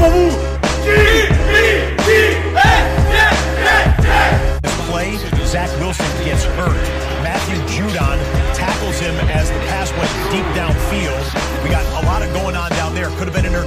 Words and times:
pour 0.00 0.08
vous. 0.08 0.30
play, 4.88 5.16
Zach 5.44 5.70
Wilson 5.78 6.06
gets 6.24 6.44
hurt. 6.56 6.80
Matthew 7.22 7.56
Judon 7.68 8.18
tackles 8.54 8.98
him 8.98 9.14
as 9.28 9.50
the 9.50 9.60
pass 9.68 9.92
went 9.92 10.10
deep 10.32 10.46
downfield. 10.56 11.24
We 11.62 11.68
got 11.70 11.84
a 12.02 12.06
lot 12.06 12.22
of 12.22 12.32
going 12.32 12.56
on 12.56 12.70
down 12.70 12.94
there. 12.94 13.10
Could 13.18 13.28
have 13.28 13.34
been 13.34 13.46
inter. 13.46 13.66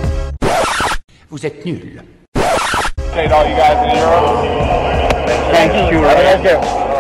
Vous 1.30 1.46
êtes 1.46 1.66
nuls. 1.66 2.04
Appreciate 2.36 3.32
all 3.32 3.48
you 3.48 3.56
guys 3.56 3.78
in 3.86 3.98
Europe. 3.98 4.26
Thank 5.54 5.92
you. 5.92 6.02
Thank 6.02 6.44
you. 6.44 6.93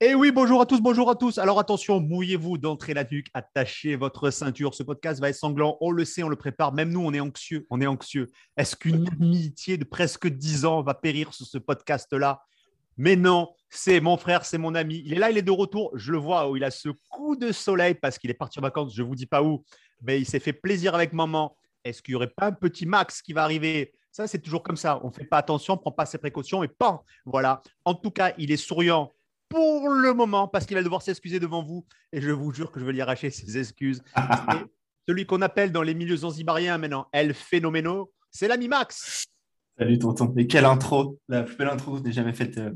Et 0.00 0.14
oui, 0.14 0.30
bonjour 0.30 0.60
à 0.60 0.66
tous, 0.66 0.80
bonjour 0.80 1.10
à 1.10 1.16
tous. 1.16 1.38
Alors 1.38 1.58
attention, 1.58 1.98
mouillez-vous 1.98 2.56
d'entrer 2.56 2.94
la 2.94 3.02
nuque, 3.02 3.26
attachez 3.34 3.96
votre 3.96 4.30
ceinture. 4.30 4.72
Ce 4.72 4.84
podcast 4.84 5.20
va 5.20 5.28
être 5.28 5.34
sanglant, 5.34 5.76
on 5.80 5.90
le 5.90 6.04
sait, 6.04 6.22
on 6.22 6.28
le 6.28 6.36
prépare. 6.36 6.72
Même 6.72 6.90
nous, 6.90 7.00
on 7.00 7.12
est 7.12 7.18
anxieux, 7.18 7.66
on 7.68 7.80
est 7.80 7.86
anxieux. 7.88 8.28
Est-ce 8.56 8.76
qu'une 8.76 9.08
amitié 9.08 9.76
de 9.76 9.82
presque 9.82 10.28
10 10.28 10.66
ans 10.66 10.82
va 10.82 10.94
périr 10.94 11.34
sur 11.34 11.46
ce 11.46 11.58
podcast-là? 11.58 12.42
Mais 12.96 13.16
non, 13.16 13.52
c'est 13.70 13.98
mon 13.98 14.16
frère, 14.16 14.44
c'est 14.44 14.56
mon 14.56 14.76
ami. 14.76 15.02
Il 15.04 15.14
est 15.14 15.18
là, 15.18 15.32
il 15.32 15.38
est 15.38 15.42
de 15.42 15.50
retour. 15.50 15.90
Je 15.94 16.12
le 16.12 16.18
vois, 16.18 16.48
où 16.48 16.56
il 16.56 16.62
a 16.62 16.70
ce 16.70 16.90
coup 17.08 17.34
de 17.34 17.50
soleil 17.50 17.94
parce 17.94 18.20
qu'il 18.20 18.30
est 18.30 18.34
parti 18.34 18.60
en 18.60 18.62
vacances, 18.62 18.94
je 18.94 19.02
ne 19.02 19.08
vous 19.08 19.16
dis 19.16 19.26
pas 19.26 19.42
où, 19.42 19.64
mais 20.02 20.20
il 20.20 20.26
s'est 20.26 20.38
fait 20.38 20.52
plaisir 20.52 20.94
avec 20.94 21.12
maman. 21.12 21.56
Est-ce 21.82 22.02
qu'il 22.02 22.12
n'y 22.12 22.16
aurait 22.16 22.28
pas 22.28 22.46
un 22.46 22.52
petit 22.52 22.86
Max 22.86 23.20
qui 23.20 23.32
va 23.32 23.42
arriver? 23.42 23.92
Ça, 24.12 24.28
c'est 24.28 24.38
toujours 24.38 24.62
comme 24.62 24.76
ça. 24.76 25.00
On 25.02 25.08
ne 25.08 25.12
fait 25.12 25.24
pas 25.24 25.38
attention, 25.38 25.74
on 25.74 25.76
ne 25.76 25.80
prend 25.80 25.90
pas 25.90 26.06
ses 26.06 26.18
précautions 26.18 26.62
et 26.62 26.68
pan 26.68 27.04
Voilà. 27.26 27.62
En 27.84 27.94
tout 27.94 28.12
cas, 28.12 28.32
il 28.38 28.52
est 28.52 28.56
souriant 28.56 29.10
pour 29.48 29.88
le 29.88 30.12
moment 30.14 30.48
parce 30.48 30.66
qu'il 30.66 30.76
va 30.76 30.82
devoir 30.82 31.02
s'excuser 31.02 31.40
devant 31.40 31.62
vous 31.62 31.84
et 32.12 32.20
je 32.20 32.30
vous 32.30 32.52
jure 32.52 32.70
que 32.70 32.80
je 32.80 32.84
vais 32.84 32.92
lui 32.92 33.00
arracher 33.00 33.30
ses 33.30 33.56
excuses. 33.58 34.02
Celui 35.08 35.24
qu'on 35.26 35.40
appelle 35.42 35.72
dans 35.72 35.82
les 35.82 35.94
milieux 35.94 36.16
zanzibariens 36.18 36.76
maintenant 36.78 37.06
El 37.12 37.32
Phénoméno, 37.34 38.12
c'est 38.30 38.46
l'ami 38.48 38.68
Max. 38.68 39.24
Salut 39.78 39.98
tonton, 39.98 40.32
mais 40.34 40.46
quelle 40.46 40.64
intro, 40.66 41.18
la 41.28 41.44
plus 41.44 41.56
belle 41.56 41.68
intro 41.68 41.98
que 42.00 42.06
j'ai 42.06 42.12
jamais 42.12 42.34
faite 42.34 42.58
euh, 42.58 42.72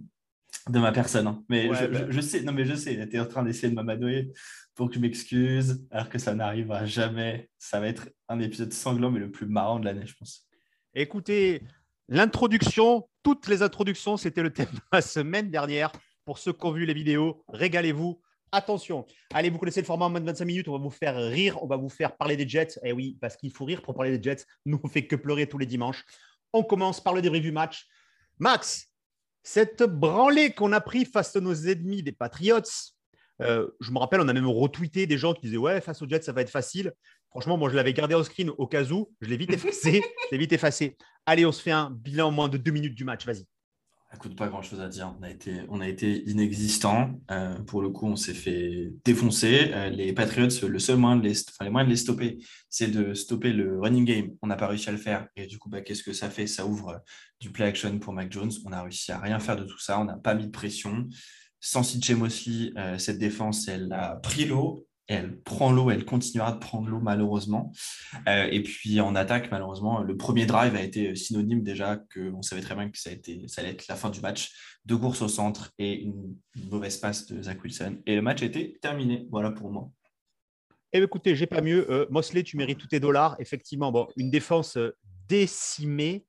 de 0.68 0.78
ma 0.78 0.92
personne. 0.92 1.26
hein. 1.26 1.42
Mais, 1.48 1.68
Ouais, 1.68 1.76
je, 1.76 1.86
bah. 1.86 2.06
je- 2.06 2.12
je 2.12 2.20
sais, 2.20 2.42
non 2.42 2.52
mais 2.52 2.64
je 2.64 2.74
sais, 2.74 3.08
tu 3.08 3.16
es 3.16 3.20
en 3.20 3.26
train 3.26 3.42
d'essayer 3.42 3.68
de 3.68 3.74
m'amadouer 3.74 4.32
pour 4.74 4.88
que 4.88 4.94
je 4.94 5.00
m'excuse, 5.00 5.84
alors 5.90 6.08
que 6.08 6.18
ça 6.18 6.34
n'arrivera 6.34 6.86
jamais. 6.86 7.50
Ça 7.58 7.80
va 7.80 7.88
être 7.88 8.08
un 8.28 8.38
épisode 8.40 8.72
sanglant, 8.72 9.10
mais 9.10 9.18
le 9.20 9.30
plus 9.30 9.46
marrant 9.46 9.78
de 9.80 9.84
l'année, 9.84 10.06
je 10.06 10.14
pense. 10.14 10.46
Écoutez, 10.94 11.62
l'introduction, 12.08 13.08
toutes 13.22 13.48
les 13.48 13.62
introductions, 13.62 14.16
c'était 14.16 14.42
le 14.42 14.52
thème 14.52 14.68
de 14.72 14.80
la 14.92 15.02
semaine 15.02 15.50
dernière. 15.50 15.92
Pour 16.24 16.38
ceux 16.38 16.52
qui 16.52 16.64
ont 16.64 16.72
vu 16.72 16.86
les 16.86 16.94
vidéos, 16.94 17.44
régalez-vous. 17.48 18.20
Attention, 18.54 19.06
allez, 19.32 19.48
vous 19.48 19.58
connaissez 19.58 19.80
le 19.80 19.86
format 19.86 20.04
en 20.04 20.10
moins 20.10 20.20
de 20.20 20.26
25 20.26 20.44
minutes, 20.44 20.68
on 20.68 20.72
va 20.72 20.78
vous 20.78 20.90
faire 20.90 21.16
rire, 21.16 21.62
on 21.62 21.66
va 21.66 21.76
vous 21.76 21.88
faire 21.88 22.14
parler 22.18 22.36
des 22.36 22.46
Jets. 22.46 22.78
Eh 22.84 22.92
oui, 22.92 23.16
parce 23.18 23.36
qu'il 23.36 23.50
faut 23.50 23.64
rire 23.64 23.80
pour 23.80 23.94
parler 23.94 24.18
des 24.18 24.22
Jets. 24.22 24.44
Nous, 24.66 24.78
on 24.82 24.88
fait 24.88 25.06
que 25.06 25.16
pleurer 25.16 25.46
tous 25.46 25.56
les 25.56 25.64
dimanches. 25.64 26.04
On 26.52 26.62
commence 26.62 27.02
par 27.02 27.14
le 27.14 27.22
débrief 27.22 27.42
du 27.42 27.50
match. 27.50 27.86
Max, 28.38 28.92
cette 29.42 29.82
branlée 29.82 30.52
qu'on 30.52 30.72
a 30.72 30.82
pris 30.82 31.06
face 31.06 31.34
à 31.34 31.40
nos 31.40 31.54
ennemis 31.54 32.02
des 32.02 32.12
Patriots, 32.12 32.60
euh, 33.40 33.68
je 33.80 33.90
me 33.90 33.98
rappelle, 33.98 34.20
on 34.20 34.28
a 34.28 34.32
même 34.34 34.46
retweeté 34.46 35.06
des 35.06 35.16
gens 35.16 35.32
qui 35.32 35.46
disaient 35.46 35.56
Ouais, 35.56 35.80
face 35.80 36.02
aux 36.02 36.08
Jets, 36.08 36.22
ça 36.22 36.32
va 36.32 36.42
être 36.42 36.50
facile. 36.50 36.92
Franchement, 37.30 37.56
moi, 37.56 37.70
je 37.70 37.76
l'avais 37.76 37.94
gardé 37.94 38.14
en 38.14 38.22
screen 38.22 38.50
au 38.50 38.66
cas 38.66 38.84
où. 38.84 39.10
Je 39.22 39.28
l'ai 39.28 39.38
vite 39.38 39.52
effacé. 39.52 40.02
je 40.26 40.32
l'ai 40.32 40.38
vite 40.38 40.52
effacé. 40.52 40.96
Allez, 41.24 41.46
on 41.46 41.52
se 41.52 41.62
fait 41.62 41.70
un 41.70 41.90
bilan 41.90 42.28
en 42.28 42.30
moins 42.30 42.48
de 42.48 42.58
deux 42.58 42.72
minutes 42.72 42.94
du 42.94 43.04
match. 43.04 43.24
Vas-y. 43.24 43.46
Écoute, 44.14 44.36
pas 44.36 44.48
grand-chose 44.48 44.80
à 44.80 44.88
dire. 44.88 45.14
On 45.18 45.22
a 45.22 45.30
été, 45.30 45.62
on 45.70 45.80
a 45.80 45.88
été 45.88 46.28
inexistant. 46.28 47.18
Euh, 47.30 47.58
pour 47.60 47.80
le 47.80 47.88
coup, 47.88 48.06
on 48.06 48.16
s'est 48.16 48.34
fait 48.34 48.92
défoncer. 49.04 49.70
Euh, 49.72 49.88
les 49.88 50.12
Patriots, 50.12 50.48
le 50.68 50.78
seul 50.78 50.98
moyen 50.98 51.16
de 51.16 51.22
les, 51.22 51.40
enfin, 51.48 51.64
les 51.64 51.84
de 51.84 51.88
les 51.88 51.96
stopper, 51.96 52.38
c'est 52.68 52.88
de 52.88 53.14
stopper 53.14 53.52
le 53.52 53.80
running 53.80 54.04
game. 54.04 54.30
On 54.42 54.48
n'a 54.48 54.56
pas 54.56 54.66
réussi 54.66 54.90
à 54.90 54.92
le 54.92 54.98
faire. 54.98 55.28
Et 55.34 55.46
du 55.46 55.58
coup, 55.58 55.70
bah, 55.70 55.80
qu'est-ce 55.80 56.02
que 56.02 56.12
ça 56.12 56.28
fait? 56.28 56.46
Ça 56.46 56.66
ouvre 56.66 56.90
euh, 56.90 56.98
du 57.40 57.50
play 57.50 57.64
action 57.64 57.98
pour 57.98 58.12
Mac 58.12 58.30
Jones. 58.30 58.52
On 58.66 58.72
a 58.72 58.82
réussi 58.82 59.12
à 59.12 59.18
rien 59.18 59.38
faire 59.38 59.56
de 59.56 59.64
tout 59.64 59.80
ça. 59.80 59.98
On 59.98 60.04
n'a 60.04 60.18
pas 60.18 60.34
mis 60.34 60.46
de 60.46 60.52
pression. 60.52 61.08
Sans 61.58 61.82
CJ 61.82 62.12
Mosley, 62.12 62.72
cette 62.98 63.18
défense, 63.18 63.68
elle 63.68 63.92
a 63.92 64.16
pris 64.16 64.46
l'eau. 64.46 64.84
Elle 65.08 65.40
prend 65.40 65.72
l'eau, 65.72 65.90
elle 65.90 66.04
continuera 66.04 66.52
de 66.52 66.58
prendre 66.58 66.88
l'eau 66.88 67.00
malheureusement. 67.00 67.72
Euh, 68.28 68.48
et 68.50 68.62
puis 68.62 69.00
en 69.00 69.14
attaque, 69.14 69.50
malheureusement, 69.50 70.00
le 70.00 70.16
premier 70.16 70.46
drive 70.46 70.76
a 70.76 70.82
été 70.82 71.14
synonyme 71.16 71.62
déjà 71.62 71.96
qu'on 72.14 72.42
savait 72.42 72.62
très 72.62 72.74
bien 72.74 72.88
que 72.88 72.98
ça, 72.98 73.10
a 73.10 73.12
été, 73.12 73.48
ça 73.48 73.62
allait 73.62 73.72
être 73.72 73.88
la 73.88 73.96
fin 73.96 74.10
du 74.10 74.20
match. 74.20 74.52
Deux 74.84 74.96
courses 74.96 75.22
au 75.22 75.28
centre 75.28 75.72
et 75.78 76.02
une, 76.02 76.36
mauvaise 76.70 76.96
passe 76.98 77.26
de 77.26 77.42
Zach 77.42 77.62
Wilson. 77.62 77.98
Et 78.06 78.14
le 78.14 78.22
match 78.22 78.42
était 78.42 78.78
terminé. 78.80 79.26
Voilà 79.30 79.50
pour 79.50 79.70
moi. 79.70 79.90
Eh 80.92 80.98
bien, 80.98 81.06
écoutez, 81.06 81.34
j'ai 81.34 81.46
pas 81.46 81.62
mieux. 81.62 81.90
Euh, 81.90 82.06
Mosley, 82.10 82.42
tu 82.42 82.56
mérites 82.56 82.78
tous 82.78 82.88
tes 82.88 83.00
dollars. 83.00 83.36
Effectivement, 83.38 84.08
une 84.16 84.30
défense 84.30 84.76
euh, 84.76 84.96
décimée. 85.28 86.26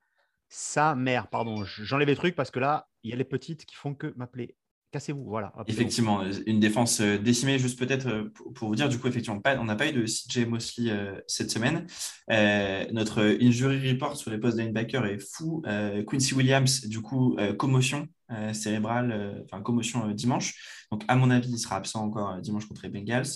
Sa 0.50 0.94
mère, 0.94 1.30
pardon, 1.30 1.64
j'enlève 1.66 2.08
les 2.08 2.16
trucs 2.16 2.36
parce 2.36 2.52
que 2.52 2.60
là, 2.60 2.88
il 3.02 3.10
y 3.10 3.14
a 3.14 3.16
les 3.16 3.24
petites 3.24 3.66
qui 3.66 3.76
font 3.76 3.96
que 3.96 4.14
m'appeler. 4.16 4.56
Cassez-vous, 4.94 5.24
voilà. 5.24 5.52
Effectivement, 5.66 6.22
une 6.46 6.60
défense 6.60 7.02
euh, 7.02 7.18
décimée, 7.18 7.58
juste 7.58 7.80
peut-être 7.80 8.08
euh, 8.08 8.32
pour 8.54 8.68
vous 8.68 8.76
dire, 8.76 8.88
du 8.90 9.00
coup, 9.00 9.08
effectivement, 9.08 9.40
pas- 9.42 9.58
on 9.58 9.64
n'a 9.66 9.76
pas 9.76 9.90
eu 9.90 9.92
de 9.92 10.06
CJ 10.06 10.46
Mosley 10.46 10.92
euh, 10.92 11.20
cette 11.26 11.50
semaine. 11.50 11.88
Euh, 12.30 12.86
notre 12.92 13.24
injury 13.42 13.90
report 13.92 14.16
sur 14.16 14.30
les 14.30 14.38
postes 14.38 14.56
de 14.58 14.62
linebacker 14.62 15.04
est 15.08 15.18
fou. 15.18 15.64
Euh, 15.66 16.04
Quincy 16.04 16.36
Williams, 16.36 16.86
du 16.88 17.02
coup, 17.02 17.36
commotion 17.58 18.08
cérébrale, 18.54 19.44
enfin 19.46 19.62
commotion 19.62 20.10
dimanche. 20.12 20.86
Donc, 20.92 21.04
à 21.08 21.16
mon 21.16 21.30
avis, 21.32 21.50
il 21.50 21.58
sera 21.58 21.78
absent 21.78 22.04
encore 22.04 22.40
dimanche 22.40 22.68
contre 22.68 22.82
les 22.84 22.90
Bengals. 22.90 23.28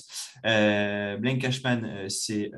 Blaine 0.44 1.40
Cashman, 1.40 2.07
c'est 2.09 2.51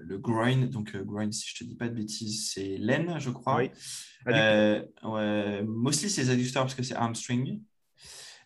le 0.00 0.18
groin. 0.18 0.56
Donc, 0.66 0.96
groin, 0.96 1.30
si 1.30 1.48
je 1.50 1.58
te 1.58 1.64
dis 1.64 1.76
pas 1.76 1.88
de 1.88 1.94
bêtises, 1.94 2.50
c'est 2.52 2.76
l'aine, 2.78 3.14
je 3.18 3.28
crois. 3.30 3.56
Oui. 3.58 3.70
Ouais, 4.26 5.62
Mosley, 5.64 6.08
c'est 6.08 6.22
les 6.22 6.30
adducteurs 6.30 6.62
parce 6.64 6.74
que 6.74 6.82
c'est 6.82 6.96
hamstring. 6.96 7.60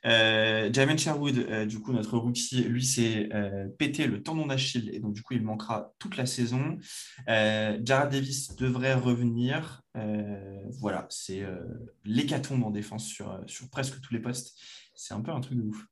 Euh, 0.05 0.71
Jamin 0.73 0.97
Sherwood, 0.97 1.39
euh, 1.39 1.67
du 1.67 1.81
coup, 1.81 1.93
notre 1.93 2.19
rookie, 2.19 2.65
lui, 2.65 2.85
s'est 2.85 3.29
euh, 3.33 3.69
pété 3.79 4.07
le 4.07 4.23
tendon 4.23 4.47
d'Achille 4.47 4.91
et 4.93 4.99
donc, 4.99 5.13
du 5.13 5.23
coup, 5.23 5.35
il 5.35 5.43
manquera 5.43 5.93
toute 5.99 6.17
la 6.17 6.27
saison. 6.27 6.79
Jared 7.27 8.11
Davis 8.11 8.55
devrait 8.57 8.95
revenir. 8.95 9.83
Voilà, 10.81 11.07
c'est 11.11 11.45
l'hécatombe 12.05 12.65
en 12.65 12.71
défense 12.71 13.07
sur, 13.07 13.41
sur 13.47 13.69
presque 13.69 14.01
tous 14.01 14.13
les 14.13 14.21
postes. 14.21 14.59
C'est 14.95 15.15
un 15.15 15.21
peu 15.21 15.31
un 15.31 15.41
truc 15.41 15.59
de 15.59 15.63
ouf. 15.63 15.87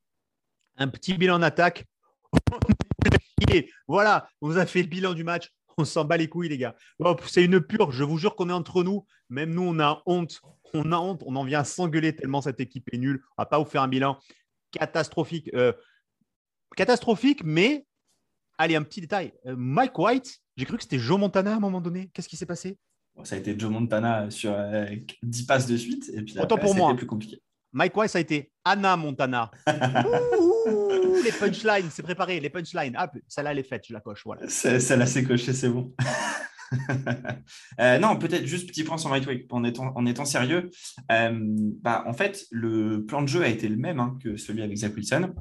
Un 0.77 0.87
petit 0.87 1.13
bilan 1.13 1.39
d'attaque. 1.39 1.85
voilà, 3.87 4.27
on 4.41 4.47
vous 4.47 4.57
a 4.57 4.65
fait 4.65 4.81
le 4.81 4.87
bilan 4.87 5.13
du 5.13 5.23
match. 5.23 5.51
On 5.77 5.85
s'en 5.85 6.05
bat 6.05 6.17
les 6.17 6.27
couilles, 6.27 6.49
les 6.49 6.57
gars. 6.57 6.75
C'est 7.27 7.43
une 7.43 7.61
pure. 7.61 7.91
Je 7.91 8.03
vous 8.03 8.17
jure 8.17 8.35
qu'on 8.35 8.49
est 8.49 8.53
entre 8.53 8.83
nous. 8.83 9.05
Même 9.29 9.53
nous, 9.53 9.63
on 9.63 9.79
a 9.79 10.01
honte. 10.05 10.41
On 10.73 10.91
a 10.91 10.97
honte. 10.97 11.23
On 11.25 11.35
en 11.35 11.43
vient 11.43 11.59
à 11.59 11.63
s'engueuler 11.63 12.15
tellement 12.15 12.41
cette 12.41 12.59
équipe 12.59 12.87
est 12.93 12.97
nulle. 12.97 13.21
On 13.37 13.41
va 13.41 13.45
pas 13.45 13.59
vous 13.59 13.65
faire 13.65 13.81
un 13.81 13.87
bilan 13.87 14.17
catastrophique. 14.71 15.49
Euh, 15.53 15.73
catastrophique, 16.75 17.43
mais 17.43 17.85
allez, 18.57 18.75
un 18.75 18.83
petit 18.83 19.01
détail. 19.01 19.33
Euh, 19.45 19.55
Mike 19.57 19.97
White, 19.97 20.39
j'ai 20.57 20.65
cru 20.65 20.77
que 20.77 20.83
c'était 20.83 20.99
Joe 20.99 21.19
Montana 21.19 21.53
à 21.53 21.55
un 21.57 21.59
moment 21.59 21.81
donné. 21.81 22.09
Qu'est-ce 22.13 22.29
qui 22.29 22.37
s'est 22.37 22.45
passé? 22.45 22.77
Ça 23.23 23.35
a 23.35 23.39
été 23.39 23.57
Joe 23.59 23.69
Montana 23.71 24.31
sur 24.31 24.53
euh, 24.53 24.85
10 25.21 25.43
passes 25.43 25.67
de 25.67 25.75
suite. 25.77 26.09
Et 26.13 26.21
puis 26.21 26.39
Autant 26.39 26.55
après, 26.55 26.67
pour 26.67 26.75
moi. 26.75 26.95
plus 26.95 27.05
compliqué. 27.05 27.41
Mike 27.73 27.95
White, 27.95 28.11
ça 28.11 28.17
a 28.17 28.21
été 28.21 28.51
Anna 28.63 28.95
Montana. 28.97 29.51
Les 31.23 31.31
punchlines, 31.31 31.89
c'est 31.91 32.03
préparé. 32.03 32.39
Les 32.39 32.49
punchlines. 32.49 32.93
Ah, 32.97 33.11
celle-là, 33.27 33.51
elle 33.51 33.59
est 33.59 33.63
faite. 33.63 33.85
Je 33.87 33.93
la 33.93 33.99
coche. 33.99 34.23
Voilà. 34.25 34.41
L'a 34.41 35.05
s'est 35.05 35.23
coché, 35.23 35.53
c'est 35.53 35.69
bon. 35.69 35.93
Euh, 37.81 37.99
non, 37.99 38.17
peut-être 38.17 38.45
juste 38.45 38.67
petit 38.67 38.85
point 38.85 38.97
sur 38.97 39.11
White, 39.11 39.27
en 39.49 39.63
étant, 39.65 39.91
en 39.95 40.05
étant 40.05 40.23
sérieux. 40.23 40.69
Euh, 41.11 41.37
bah, 41.81 42.03
en 42.07 42.13
fait, 42.13 42.45
le 42.49 43.05
plan 43.05 43.21
de 43.21 43.27
jeu 43.27 43.43
a 43.43 43.47
été 43.47 43.67
le 43.67 43.75
même 43.75 43.99
hein, 43.99 44.17
que 44.23 44.37
celui 44.37 44.61
avec 44.61 44.77
Zach 44.77 44.95
Wilson. 44.95 45.33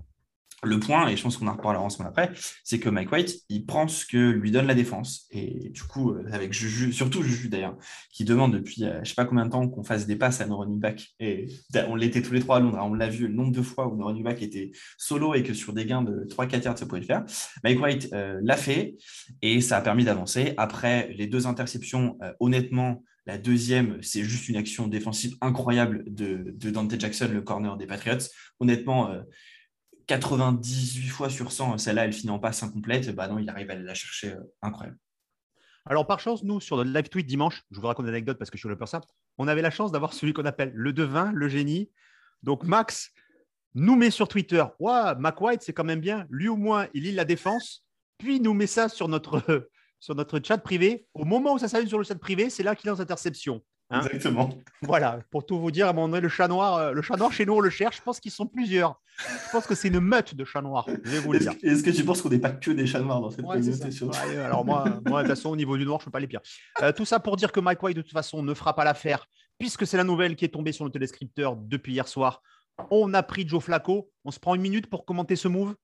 Le 0.62 0.78
point, 0.78 1.08
et 1.08 1.16
je 1.16 1.22
pense 1.22 1.38
qu'on 1.38 1.46
en 1.46 1.54
reparlera 1.54 1.82
ensemble 1.82 2.08
après, 2.08 2.30
c'est 2.64 2.78
que 2.78 2.90
Mike 2.90 3.10
White, 3.10 3.34
il 3.48 3.64
prend 3.64 3.88
ce 3.88 4.04
que 4.04 4.18
lui 4.18 4.50
donne 4.50 4.66
la 4.66 4.74
défense. 4.74 5.26
Et 5.30 5.70
du 5.70 5.82
coup, 5.82 6.12
euh, 6.12 6.24
avec 6.32 6.52
Juju, 6.52 6.92
surtout 6.92 7.22
Juju 7.22 7.48
d'ailleurs, 7.48 7.76
qui 8.12 8.24
demande 8.24 8.52
depuis 8.52 8.84
euh, 8.84 9.00
je 9.02 9.08
sais 9.08 9.14
pas 9.14 9.24
combien 9.24 9.46
de 9.46 9.50
temps 9.50 9.66
qu'on 9.68 9.84
fasse 9.84 10.06
des 10.06 10.16
passes 10.16 10.40
à 10.40 10.46
nos 10.46 10.58
running. 10.58 10.80
Et 11.18 11.46
on 11.88 11.94
l'était 11.94 12.22
tous 12.22 12.32
les 12.32 12.40
trois 12.40 12.58
à 12.58 12.60
Londres, 12.60 12.78
hein, 12.78 12.86
on 12.86 12.94
l'a 12.94 13.08
vu 13.08 13.26
le 13.26 13.34
nombre 13.34 13.52
de 13.52 13.62
fois 13.62 13.88
où 13.88 13.96
nos 13.96 14.06
running 14.06 14.24
backs 14.24 14.42
étaient 14.42 14.72
solo 14.98 15.34
et 15.34 15.42
que 15.42 15.54
sur 15.54 15.72
des 15.72 15.86
gains 15.86 16.02
de 16.02 16.26
3-4 16.28 16.64
yards, 16.64 16.78
ça 16.78 16.86
pouvait 16.86 17.00
le 17.00 17.06
faire. 17.06 17.24
Mike 17.64 17.80
White 17.80 18.08
euh, 18.12 18.38
l'a 18.42 18.56
fait 18.56 18.96
et 19.42 19.60
ça 19.60 19.78
a 19.78 19.80
permis 19.80 20.04
d'avancer. 20.04 20.54
Après 20.56 21.12
les 21.12 21.26
deux 21.26 21.46
interceptions, 21.46 22.16
euh, 22.22 22.32
honnêtement, 22.40 23.02
la 23.26 23.38
deuxième, 23.38 23.98
c'est 24.02 24.24
juste 24.24 24.48
une 24.48 24.56
action 24.56 24.88
défensive 24.88 25.36
incroyable 25.40 26.04
de, 26.06 26.54
Dante 26.70 26.98
Jackson, 26.98 27.28
le 27.32 27.42
corner 27.42 27.76
des 27.76 27.86
Patriots. 27.86 28.26
Honnêtement, 28.58 29.14
98 30.10 31.08
fois 31.08 31.30
sur 31.30 31.52
100, 31.52 31.78
celle-là, 31.78 32.04
elle 32.04 32.12
finit 32.12 32.32
en 32.32 32.40
passe 32.40 32.64
incomplète. 32.64 33.14
Bah 33.14 33.28
non, 33.28 33.38
il 33.38 33.48
arrive 33.48 33.70
à 33.70 33.76
la 33.76 33.94
chercher. 33.94 34.32
euh, 34.32 34.40
incroyable. 34.60 34.98
Alors, 35.86 36.04
par 36.04 36.18
chance, 36.18 36.42
nous, 36.42 36.58
sur 36.60 36.76
notre 36.76 36.90
live 36.90 37.08
tweet 37.08 37.28
dimanche, 37.28 37.62
je 37.70 37.80
vous 37.80 37.86
raconte 37.86 38.06
une 38.06 38.10
anecdote 38.10 38.36
parce 38.36 38.50
que 38.50 38.58
je 38.58 38.66
suis 38.66 38.68
le 38.68 38.86
ça, 38.86 39.00
on 39.38 39.46
avait 39.46 39.62
la 39.62 39.70
chance 39.70 39.92
d'avoir 39.92 40.12
celui 40.12 40.32
qu'on 40.32 40.44
appelle 40.46 40.72
le 40.74 40.92
devin, 40.92 41.30
le 41.32 41.48
génie. 41.48 41.90
Donc, 42.42 42.64
Max 42.64 43.12
nous 43.74 43.94
met 43.94 44.10
sur 44.10 44.26
Twitter 44.26 44.64
Ouah, 44.80 45.14
Mac 45.14 45.40
White, 45.40 45.62
c'est 45.62 45.72
quand 45.72 45.84
même 45.84 46.00
bien. 46.00 46.26
Lui, 46.28 46.48
au 46.48 46.56
moins, 46.56 46.88
il 46.92 47.04
lit 47.04 47.12
la 47.12 47.24
défense. 47.24 47.86
Puis, 48.18 48.40
nous 48.40 48.52
met 48.52 48.66
ça 48.66 48.88
sur 48.88 49.06
notre, 49.06 49.68
sur 50.00 50.16
notre 50.16 50.40
chat 50.44 50.58
privé. 50.58 51.06
Au 51.14 51.24
moment 51.24 51.54
où 51.54 51.58
ça 51.58 51.68
s'allume 51.68 51.88
sur 51.88 51.98
le 51.98 52.04
chat 52.04 52.16
privé, 52.16 52.50
c'est 52.50 52.64
là 52.64 52.74
qu'il 52.74 52.90
lance 52.90 52.98
interception. 52.98 53.62
Hein 53.92 54.02
Exactement. 54.02 54.50
Voilà, 54.82 55.18
pour 55.30 55.44
tout 55.44 55.58
vous 55.58 55.72
dire, 55.72 55.86
à 55.86 55.90
un 55.90 55.92
moment 55.92 56.08
donné, 56.08 56.20
le 56.20 56.28
chat 56.28 56.46
noir, 56.46 56.76
euh, 56.76 56.92
le 56.92 57.02
chat 57.02 57.16
noir 57.16 57.32
chez 57.32 57.44
nous, 57.44 57.54
on 57.54 57.60
le 57.60 57.70
cherche. 57.70 57.96
Je 57.96 58.02
pense 58.02 58.20
qu'ils 58.20 58.30
sont 58.30 58.46
plusieurs. 58.46 59.00
Je 59.18 59.50
pense 59.50 59.66
que 59.66 59.74
c'est 59.74 59.88
une 59.88 59.98
meute 59.98 60.34
de 60.36 60.44
chats 60.44 60.62
noirs. 60.62 60.86
Je 61.02 61.10
vais 61.10 61.18
vous 61.18 61.32
le 61.32 61.38
Est-ce 61.38 61.50
dire. 61.50 61.58
que, 61.60 61.66
est-ce 61.66 61.82
que 61.82 61.90
tu 61.90 62.04
penses 62.04 62.22
qu'on 62.22 62.28
n'est 62.28 62.38
pas 62.38 62.52
que 62.52 62.70
des 62.70 62.86
chats 62.86 63.00
noirs 63.00 63.20
dans 63.20 63.30
cette 63.30 63.44
Ouais, 63.44 63.56
communauté 63.56 64.04
Ouais, 64.04 64.36
alors 64.38 64.64
moi, 64.64 64.84
moi, 65.06 65.22
de 65.22 65.28
toute 65.28 65.36
façon, 65.36 65.50
au 65.50 65.56
niveau 65.56 65.76
du 65.76 65.84
noir, 65.84 65.98
je 65.98 66.02
ne 66.02 66.04
fais 66.04 66.10
pas 66.12 66.20
les 66.20 66.28
pires. 66.28 66.40
Euh, 66.82 66.92
tout 66.92 67.04
ça 67.04 67.18
pour 67.18 67.36
dire 67.36 67.50
que 67.50 67.58
Mike 67.58 67.82
White, 67.82 67.96
de 67.96 68.02
toute 68.02 68.12
façon, 68.12 68.42
ne 68.44 68.54
fera 68.54 68.76
pas 68.76 68.84
l'affaire, 68.84 69.26
puisque 69.58 69.84
c'est 69.86 69.96
la 69.96 70.04
nouvelle 70.04 70.36
qui 70.36 70.44
est 70.44 70.48
tombée 70.48 70.72
sur 70.72 70.84
le 70.84 70.92
téléscripteur 70.92 71.56
depuis 71.56 71.92
hier 71.94 72.06
soir. 72.06 72.42
On 72.92 73.12
a 73.12 73.24
pris 73.24 73.46
Joe 73.46 73.62
Flacco. 73.62 74.10
On 74.24 74.30
se 74.30 74.38
prend 74.38 74.54
une 74.54 74.62
minute 74.62 74.86
pour 74.88 75.04
commenter 75.04 75.34
ce 75.34 75.48
move? 75.48 75.74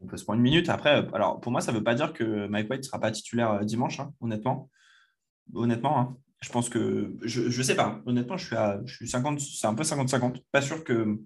On 0.00 0.06
peut 0.06 0.16
se 0.16 0.24
prendre 0.24 0.38
une 0.38 0.42
minute. 0.42 0.70
Après, 0.70 1.02
euh, 1.02 1.10
alors 1.12 1.38
pour 1.40 1.52
moi, 1.52 1.60
ça 1.60 1.70
ne 1.70 1.76
veut 1.76 1.84
pas 1.84 1.94
dire 1.94 2.14
que 2.14 2.46
Mike 2.48 2.70
White 2.70 2.80
ne 2.80 2.86
sera 2.86 2.98
pas 2.98 3.10
titulaire 3.10 3.62
dimanche, 3.62 4.00
hein, 4.00 4.12
honnêtement. 4.22 4.70
Honnêtement, 5.54 6.00
hein. 6.00 6.16
Je 6.44 6.50
pense 6.50 6.68
que. 6.68 7.16
Je 7.22 7.42
ne 7.42 7.62
sais 7.62 7.74
pas. 7.74 8.02
Honnêtement, 8.06 8.36
je 8.36 8.46
suis 8.46 8.56
à. 8.56 8.80
Je 8.84 8.94
suis 8.94 9.08
50, 9.08 9.40
c'est 9.40 9.66
un 9.66 9.74
peu 9.74 9.82
50-50. 9.82 10.42
Pas 10.52 10.60
sûr 10.60 10.84
que. 10.84 11.18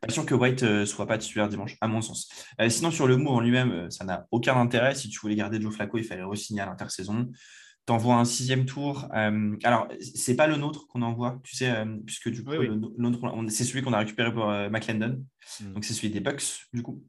Pas 0.00 0.12
sûr 0.12 0.26
que 0.26 0.34
White 0.34 0.62
ne 0.62 0.84
soit 0.84 1.06
pas 1.06 1.16
titulaire 1.16 1.48
dimanche, 1.48 1.76
à 1.80 1.88
mon 1.88 2.02
sens. 2.02 2.28
Euh, 2.60 2.68
sinon, 2.68 2.90
sur 2.90 3.06
le 3.06 3.16
move 3.16 3.32
en 3.34 3.40
lui-même, 3.40 3.70
euh, 3.70 3.90
ça 3.90 4.04
n'a 4.04 4.26
aucun 4.30 4.54
intérêt. 4.60 4.94
Si 4.94 5.08
tu 5.08 5.18
voulais 5.20 5.36
garder 5.36 5.60
Joe 5.60 5.74
Flacco, 5.74 5.96
il 5.96 6.04
fallait 6.04 6.22
re-signer 6.22 6.60
à 6.60 6.66
l'intersaison. 6.66 7.30
T'envoies 7.86 8.16
un 8.16 8.24
sixième 8.24 8.66
tour. 8.66 9.08
Euh, 9.14 9.56
alors, 9.62 9.86
c'est 10.00 10.34
pas 10.34 10.48
le 10.48 10.56
nôtre 10.56 10.88
qu'on 10.88 11.02
envoie, 11.02 11.40
tu 11.44 11.54
sais, 11.56 11.70
euh, 11.70 11.86
puisque 12.04 12.28
du 12.30 12.42
coup, 12.42 12.50
Oui, 12.50 12.68
oui. 12.68 13.48
c'est 13.48 13.64
celui 13.64 13.82
qu'on 13.82 13.92
a 13.92 13.98
récupéré 13.98 14.32
pour 14.32 14.50
euh, 14.50 14.68
McClendon. 14.68 15.24
Mm. 15.60 15.72
Donc, 15.72 15.84
c'est 15.84 15.94
celui 15.94 16.10
des 16.10 16.20
Bucks, 16.20 16.66
du 16.72 16.82
coup, 16.82 17.04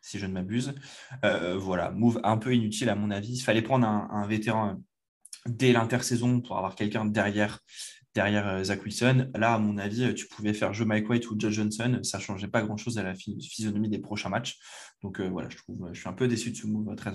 si 0.00 0.18
je 0.18 0.24
ne 0.26 0.32
m'abuse. 0.32 0.74
Euh, 1.24 1.56
voilà, 1.58 1.90
move 1.90 2.18
un 2.24 2.38
peu 2.38 2.54
inutile 2.54 2.88
à 2.88 2.94
mon 2.94 3.10
avis. 3.10 3.34
Il 3.34 3.40
fallait 3.40 3.62
prendre 3.62 3.86
un, 3.86 4.08
un 4.10 4.26
vétéran 4.26 4.70
euh, 4.70 4.74
dès 5.46 5.72
l'intersaison 5.72 6.40
pour 6.40 6.56
avoir 6.56 6.74
quelqu'un 6.74 7.04
derrière, 7.04 7.60
derrière 8.14 8.46
euh, 8.48 8.64
Zach 8.64 8.84
Wilson. 8.84 9.30
Là, 9.34 9.54
à 9.54 9.58
mon 9.58 9.78
avis, 9.78 10.04
euh, 10.04 10.14
tu 10.14 10.26
pouvais 10.28 10.54
faire 10.54 10.72
jeu 10.72 10.84
Mike 10.84 11.08
White 11.08 11.30
ou 11.30 11.38
Josh 11.38 11.54
Johnson. 11.54 12.00
Ça 12.02 12.18
ne 12.18 12.22
changeait 12.22 12.48
pas 12.48 12.62
grand-chose 12.62 12.98
à 12.98 13.02
la 13.02 13.14
phy- 13.14 13.40
physionomie 13.40 13.88
des 13.88 13.98
prochains 13.98 14.28
matchs. 14.28 14.58
Donc, 15.02 15.20
euh, 15.20 15.28
voilà, 15.28 15.48
je, 15.48 15.56
trouve, 15.56 15.90
je 15.92 16.00
suis 16.00 16.08
un 16.08 16.12
peu 16.12 16.28
déçu 16.28 16.50
de 16.50 16.56
ce 16.56 16.66
move, 16.66 16.94
très. 16.96 17.12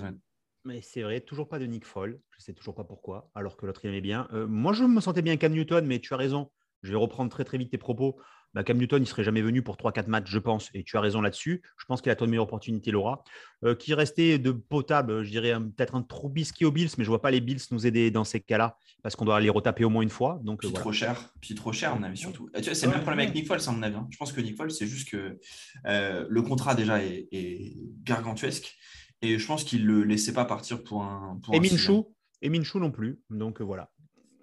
Mais 0.64 0.82
c'est 0.82 1.02
vrai, 1.02 1.20
toujours 1.20 1.48
pas 1.48 1.58
de 1.58 1.66
Nick 1.66 1.86
Foll. 1.86 2.20
Je 2.36 2.42
sais 2.42 2.52
toujours 2.52 2.74
pas 2.74 2.84
pourquoi, 2.84 3.30
alors 3.34 3.56
que 3.56 3.64
l'autre 3.64 3.80
il 3.84 3.88
aimait 3.88 4.00
bien. 4.00 4.28
Moi, 4.32 4.72
je 4.72 4.84
me 4.84 5.00
sentais 5.00 5.22
bien 5.22 5.36
Cam 5.36 5.52
Newton, 5.52 5.86
mais 5.86 5.98
tu 5.98 6.12
as 6.12 6.18
raison. 6.18 6.50
Je 6.82 6.90
vais 6.90 6.98
reprendre 6.98 7.30
très 7.30 7.44
très 7.44 7.58
vite 7.58 7.70
tes 7.70 7.78
propos. 7.78 8.20
Bah, 8.54 8.64
Cam 8.64 8.78
Newton, 8.78 9.02
il 9.02 9.06
serait 9.06 9.24
jamais 9.24 9.42
venu 9.42 9.62
pour 9.62 9.76
3-4 9.76 10.06
matchs, 10.08 10.30
je 10.30 10.38
pense. 10.38 10.70
Et 10.74 10.82
tu 10.82 10.96
as 10.96 11.00
raison 11.00 11.20
là-dessus. 11.20 11.62
Je 11.78 11.84
pense 11.84 12.00
qu'il 12.00 12.10
a 12.10 12.16
ton 12.16 12.26
meilleure 12.26 12.44
opportunité, 12.44 12.90
Laura. 12.90 13.22
Euh, 13.64 13.74
qui 13.74 13.92
restait 13.94 14.38
de 14.38 14.52
potable, 14.52 15.22
je 15.22 15.30
dirais 15.30 15.52
peut-être 15.76 15.94
un 15.94 16.02
Trubisky 16.02 16.64
aux 16.64 16.70
Bills, 16.72 16.88
mais 16.96 17.04
je 17.04 17.08
vois 17.08 17.20
pas 17.20 17.30
les 17.30 17.40
Bills 17.40 17.60
nous 17.72 17.86
aider 17.86 18.10
dans 18.10 18.24
ces 18.24 18.40
cas-là, 18.40 18.76
parce 19.02 19.16
qu'on 19.16 19.24
doit 19.26 19.38
les 19.40 19.50
retaper 19.50 19.84
au 19.84 19.90
moins 19.90 20.02
une 20.02 20.08
fois. 20.10 20.40
Donc, 20.42 20.60
Puis 20.60 20.68
euh, 20.68 20.70
voilà. 20.70 20.82
trop 20.82 20.92
cher, 20.92 21.34
puis 21.40 21.54
trop 21.54 21.72
cher, 21.72 21.92
à 21.92 21.96
mon 21.96 22.02
avis, 22.04 22.16
surtout. 22.16 22.48
Tu 22.54 22.62
vois, 22.62 22.74
c'est 22.74 22.86
Ouais, 22.86 22.92
le 22.92 22.96
même 22.98 23.02
problème 23.04 23.20
avec 23.26 23.34
Nick 23.34 23.46
Foles, 23.46 23.58
à 23.66 23.70
mon 23.72 23.82
avis. 23.82 23.96
hein. 23.96 24.06
Je 24.10 24.16
pense 24.16 24.32
que 24.32 24.40
Nick 24.40 24.56
Foles, 24.56 24.70
c'est 24.70 24.86
juste 24.86 25.10
que 25.10 25.38
euh, 25.86 26.26
le 26.28 26.42
contrat 26.42 26.74
déjà 26.74 27.02
est, 27.04 27.28
est 27.32 27.74
gargantuesque. 28.04 28.76
Et 29.20 29.38
je 29.38 29.46
pense 29.46 29.64
qu'il 29.64 29.82
ne 29.86 29.92
le 29.92 30.04
laissait 30.04 30.32
pas 30.32 30.44
partir 30.44 30.82
pour 30.84 31.02
un. 31.02 31.38
Pour 31.42 31.54
Et 31.54 31.58
un. 31.58 31.60
Minshew, 31.60 32.04
et 32.40 32.48
Minshew 32.48 32.78
non 32.78 32.90
plus. 32.92 33.20
Donc 33.30 33.60
euh, 33.60 33.64
voilà. 33.64 33.90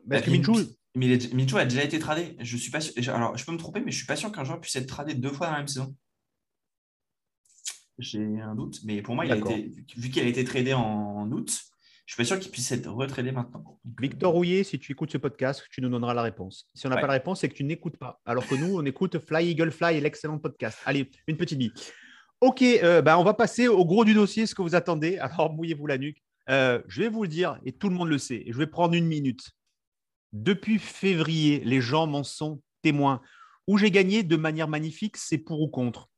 Parce 0.09 0.21
que 0.23 0.29
Bah, 0.29 0.37
Minshew, 0.37 0.51
Min- 0.51 0.65
Mais 0.95 1.07
est- 1.09 1.55
a 1.55 1.65
déjà 1.65 1.83
été 1.83 1.99
tradé. 1.99 2.35
Je 2.39 2.57
suis 2.57 2.71
pas 2.71 2.79
sûr- 2.79 2.93
Alors, 3.13 3.37
je 3.37 3.45
peux 3.45 3.51
me 3.51 3.57
tromper, 3.57 3.81
mais 3.81 3.91
je 3.91 3.97
suis 3.97 4.05
pas 4.05 4.15
sûr 4.15 4.31
qu'un 4.31 4.43
joueur 4.43 4.61
puisse 4.61 4.75
être 4.77 4.87
tradé 4.87 5.13
deux 5.13 5.29
fois 5.31 5.47
dans 5.47 5.53
la 5.53 5.59
même 5.59 5.67
saison. 5.67 5.95
J'ai 7.97 8.41
un 8.41 8.55
doute, 8.55 8.79
mais 8.83 9.01
pour 9.01 9.15
moi, 9.15 9.25
il 9.25 9.31
a 9.31 9.37
été, 9.37 9.71
vu 9.95 10.09
qu'il 10.09 10.23
a 10.23 10.27
été 10.27 10.43
tradé 10.43 10.73
en 10.73 11.31
août, 11.31 11.61
je 12.05 12.13
suis 12.13 12.21
pas 12.21 12.25
sûr 12.25 12.37
qu'il 12.39 12.51
puisse 12.51 12.69
être 12.71 12.89
retradé 12.91 13.31
maintenant. 13.31 13.79
Victor 14.01 14.33
Rouillet, 14.33 14.63
si 14.63 14.77
tu 14.79 14.91
écoutes 14.91 15.11
ce 15.11 15.17
podcast, 15.17 15.63
tu 15.71 15.81
nous 15.81 15.89
donneras 15.89 16.13
la 16.13 16.21
réponse. 16.21 16.69
Si 16.73 16.85
on 16.85 16.89
n'a 16.89 16.95
Ouais. 16.95 17.01
pas 17.01 17.07
la 17.07 17.13
réponse, 17.13 17.39
c'est 17.39 17.49
que 17.49 17.53
tu 17.53 17.63
n'écoutes 17.63 17.97
pas. 17.97 18.21
Alors 18.25 18.45
que 18.45 18.55
nous, 18.55 18.77
on 18.77 18.85
écoute 18.85 19.17
Fly 19.19 19.49
Eagle 19.51 19.71
Fly 19.71 19.97
et 19.97 20.01
l'excellent 20.01 20.37
podcast. 20.39 20.77
Allez, 20.85 21.09
une 21.27 21.37
petite 21.37 21.57
bille. 21.57 21.71
Ok, 22.41 22.61
euh, 22.61 23.01
ben, 23.01 23.17
on 23.17 23.23
va 23.23 23.33
passer 23.33 23.67
au 23.69 23.85
gros 23.85 24.03
du 24.03 24.13
dossier, 24.13 24.45
ce 24.45 24.53
que 24.53 24.61
vous 24.61 24.75
attendez. 24.75 25.17
Alors, 25.17 25.53
mouillez-vous 25.53 25.87
la 25.87 25.97
nuque. 25.97 26.21
Euh, 26.49 26.81
je 26.87 27.01
vais 27.01 27.07
vous 27.09 27.23
le 27.23 27.29
dire, 27.29 27.57
et 27.65 27.71
tout 27.71 27.89
le 27.89 27.95
monde 27.95 28.09
le 28.09 28.17
sait, 28.17 28.43
et 28.45 28.51
je 28.51 28.57
vais 28.57 28.67
prendre 28.67 28.93
une 28.93 29.07
minute. 29.07 29.51
Depuis 30.35 30.79
février, 30.79 31.61
les 31.63 31.79
gens 31.79 32.07
m'en 32.07 32.25
sont 32.25 32.61
témoins. 32.81 33.21
Où 33.67 33.77
j'ai 33.77 33.89
gagné 33.89 34.21
de 34.21 34.35
manière 34.35 34.67
magnifique, 34.67 35.15
c'est 35.15 35.37
pour 35.37 35.61
ou 35.61 35.69
contre. 35.69 36.09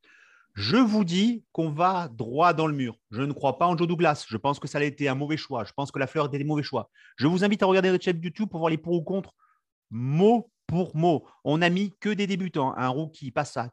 Je 0.56 0.78
vous 0.78 1.04
dis 1.04 1.46
qu'on 1.52 1.70
va 1.70 2.08
droit 2.08 2.54
dans 2.54 2.66
le 2.66 2.74
mur. 2.74 2.98
Je 3.12 3.22
ne 3.22 3.32
crois 3.32 3.60
pas 3.60 3.68
en 3.68 3.78
Joe 3.78 3.88
Douglas. 3.88 4.26
Je 4.28 4.38
pense 4.38 4.60
que 4.60 4.68
ça 4.68 4.80
a 4.80 4.84
été 4.84 5.08
un 5.08 5.14
mauvais 5.14 5.38
choix. 5.38 5.66
Je 5.66 5.72
pense 5.72 5.92
que 5.92 6.00
la 6.00 6.08
fleur 6.08 6.26
était 6.26 6.40
des 6.40 6.46
mauvais 6.46 6.64
choix. 6.64 6.90
Je 7.18 7.28
vous 7.28 7.44
invite 7.44 7.62
à 7.62 7.68
regarder 7.68 7.92
le 7.92 8.00
chat 8.02 8.10
YouTube 8.12 8.50
pour 8.50 8.60
voir 8.60 8.72
les 8.72 8.80
pour 8.80 8.94
ou 8.94 9.04
contre 9.04 9.36
mot 9.92 10.50
pour 10.66 10.96
mot. 10.96 11.28
On 11.44 11.60
n'a 11.60 11.70
mis 11.70 11.94
que 12.00 12.10
des 12.10 12.26
débutants. 12.26 12.76
Un 12.76 12.88
rookie, 12.88 13.30
pas 13.30 13.46
ça. 13.46 13.70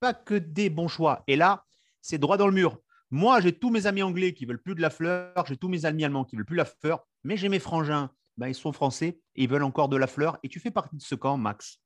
Pas 0.00 0.12
que 0.12 0.34
des 0.34 0.70
bons 0.70 0.88
choix. 0.88 1.22
Et 1.28 1.36
là, 1.36 1.64
c'est 2.02 2.18
droit 2.18 2.36
dans 2.36 2.48
le 2.48 2.52
mur. 2.52 2.80
Moi, 3.12 3.40
j'ai 3.40 3.56
tous 3.56 3.70
mes 3.70 3.86
amis 3.86 4.02
anglais 4.02 4.34
qui 4.34 4.44
veulent 4.44 4.60
plus 4.60 4.74
de 4.74 4.82
la 4.82 4.90
fleur. 4.90 5.46
J'ai 5.46 5.56
tous 5.56 5.68
mes 5.68 5.84
amis 5.84 6.04
allemands 6.04 6.24
qui 6.24 6.34
veulent 6.34 6.44
plus 6.44 6.56
la 6.56 6.64
fleur. 6.64 7.06
Mais 7.22 7.36
j'ai 7.36 7.48
mes 7.48 7.60
frangins. 7.60 8.10
Ben, 8.36 8.48
ils 8.48 8.54
sont 8.54 8.72
français 8.72 9.20
et 9.36 9.44
ils 9.44 9.48
veulent 9.48 9.62
encore 9.62 9.88
de 9.88 9.96
la 9.96 10.06
fleur. 10.06 10.38
Et 10.42 10.48
tu 10.48 10.58
fais 10.60 10.70
partie 10.70 10.96
de 10.96 11.02
ce 11.02 11.14
camp, 11.14 11.36
Max. 11.36 11.80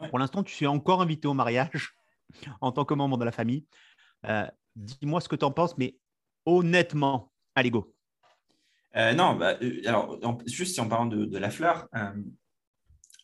Ouais. 0.00 0.08
Pour 0.08 0.18
l'instant, 0.18 0.42
tu 0.42 0.64
es 0.64 0.66
encore 0.66 1.02
invité 1.02 1.28
au 1.28 1.34
mariage 1.34 1.94
en 2.60 2.72
tant 2.72 2.84
que 2.84 2.94
membre 2.94 3.16
de 3.18 3.24
la 3.24 3.32
famille. 3.32 3.66
Euh, 4.26 4.46
Dis-moi 4.74 5.20
ce 5.20 5.28
que 5.28 5.36
tu 5.36 5.44
en 5.44 5.50
penses, 5.52 5.76
mais 5.76 5.98
honnêtement, 6.46 7.30
allez, 7.54 7.70
go. 7.70 7.94
Euh, 8.96 9.12
non, 9.14 9.34
bah, 9.36 9.56
euh, 9.62 9.80
alors, 9.86 10.18
en- 10.24 10.38
juste 10.46 10.78
en 10.78 10.88
parlant 10.88 11.06
de, 11.06 11.24
de 11.26 11.38
la 11.38 11.50
fleur, 11.50 11.88
euh, 11.94 12.10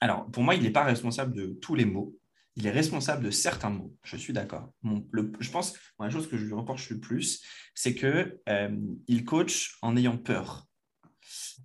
alors, 0.00 0.26
pour 0.30 0.42
moi, 0.42 0.54
il 0.54 0.62
n'est 0.62 0.70
pas 0.70 0.84
responsable 0.84 1.32
de 1.34 1.46
tous 1.60 1.74
les 1.74 1.84
mots. 1.86 2.16
Il 2.56 2.66
est 2.66 2.70
responsable 2.70 3.24
de 3.24 3.30
certains 3.30 3.70
mots. 3.70 3.94
Je 4.02 4.16
suis 4.16 4.32
d'accord. 4.32 4.72
Je 4.84 5.50
pense, 5.50 5.74
moi, 5.98 6.06
la 6.08 6.10
chose 6.10 6.28
que 6.28 6.36
je 6.36 6.44
lui 6.44 6.52
reproche 6.54 6.90
le 6.90 6.98
plus, 7.00 7.42
c'est 7.74 7.94
que 7.94 8.40
euh, 8.48 8.76
il 9.06 9.24
coach 9.24 9.78
en 9.82 9.96
ayant 9.96 10.16
peur. 10.18 10.66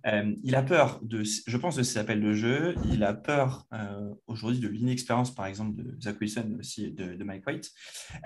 Euh, 0.06 0.34
il 0.42 0.54
a 0.54 0.62
peur, 0.62 1.00
de, 1.02 1.22
je 1.22 1.56
pense, 1.56 1.76
de 1.76 1.82
ses 1.82 1.98
appels 1.98 2.20
de 2.20 2.32
jeu. 2.32 2.74
Il 2.92 3.02
a 3.04 3.14
peur 3.14 3.66
euh, 3.72 4.14
aujourd'hui 4.26 4.58
de 4.58 4.68
l'inexpérience, 4.68 5.34
par 5.34 5.46
exemple, 5.46 5.82
de 5.82 5.96
Zach 6.00 6.20
Wilson, 6.20 6.56
aussi 6.58 6.92
de, 6.92 7.22
Mike 7.24 7.46
White. 7.46 7.70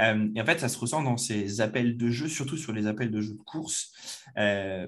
Euh, 0.01 0.29
et 0.35 0.41
en 0.41 0.45
fait, 0.45 0.61
ça 0.61 0.69
se 0.69 0.79
ressent 0.79 1.03
dans 1.03 1.17
ses 1.17 1.61
appels 1.61 1.97
de 1.97 2.11
jeu, 2.11 2.29
surtout 2.29 2.57
sur 2.57 2.73
les 2.73 2.87
appels 2.87 3.11
de 3.11 3.21
jeu 3.21 3.35
de 3.35 3.43
course, 3.43 3.93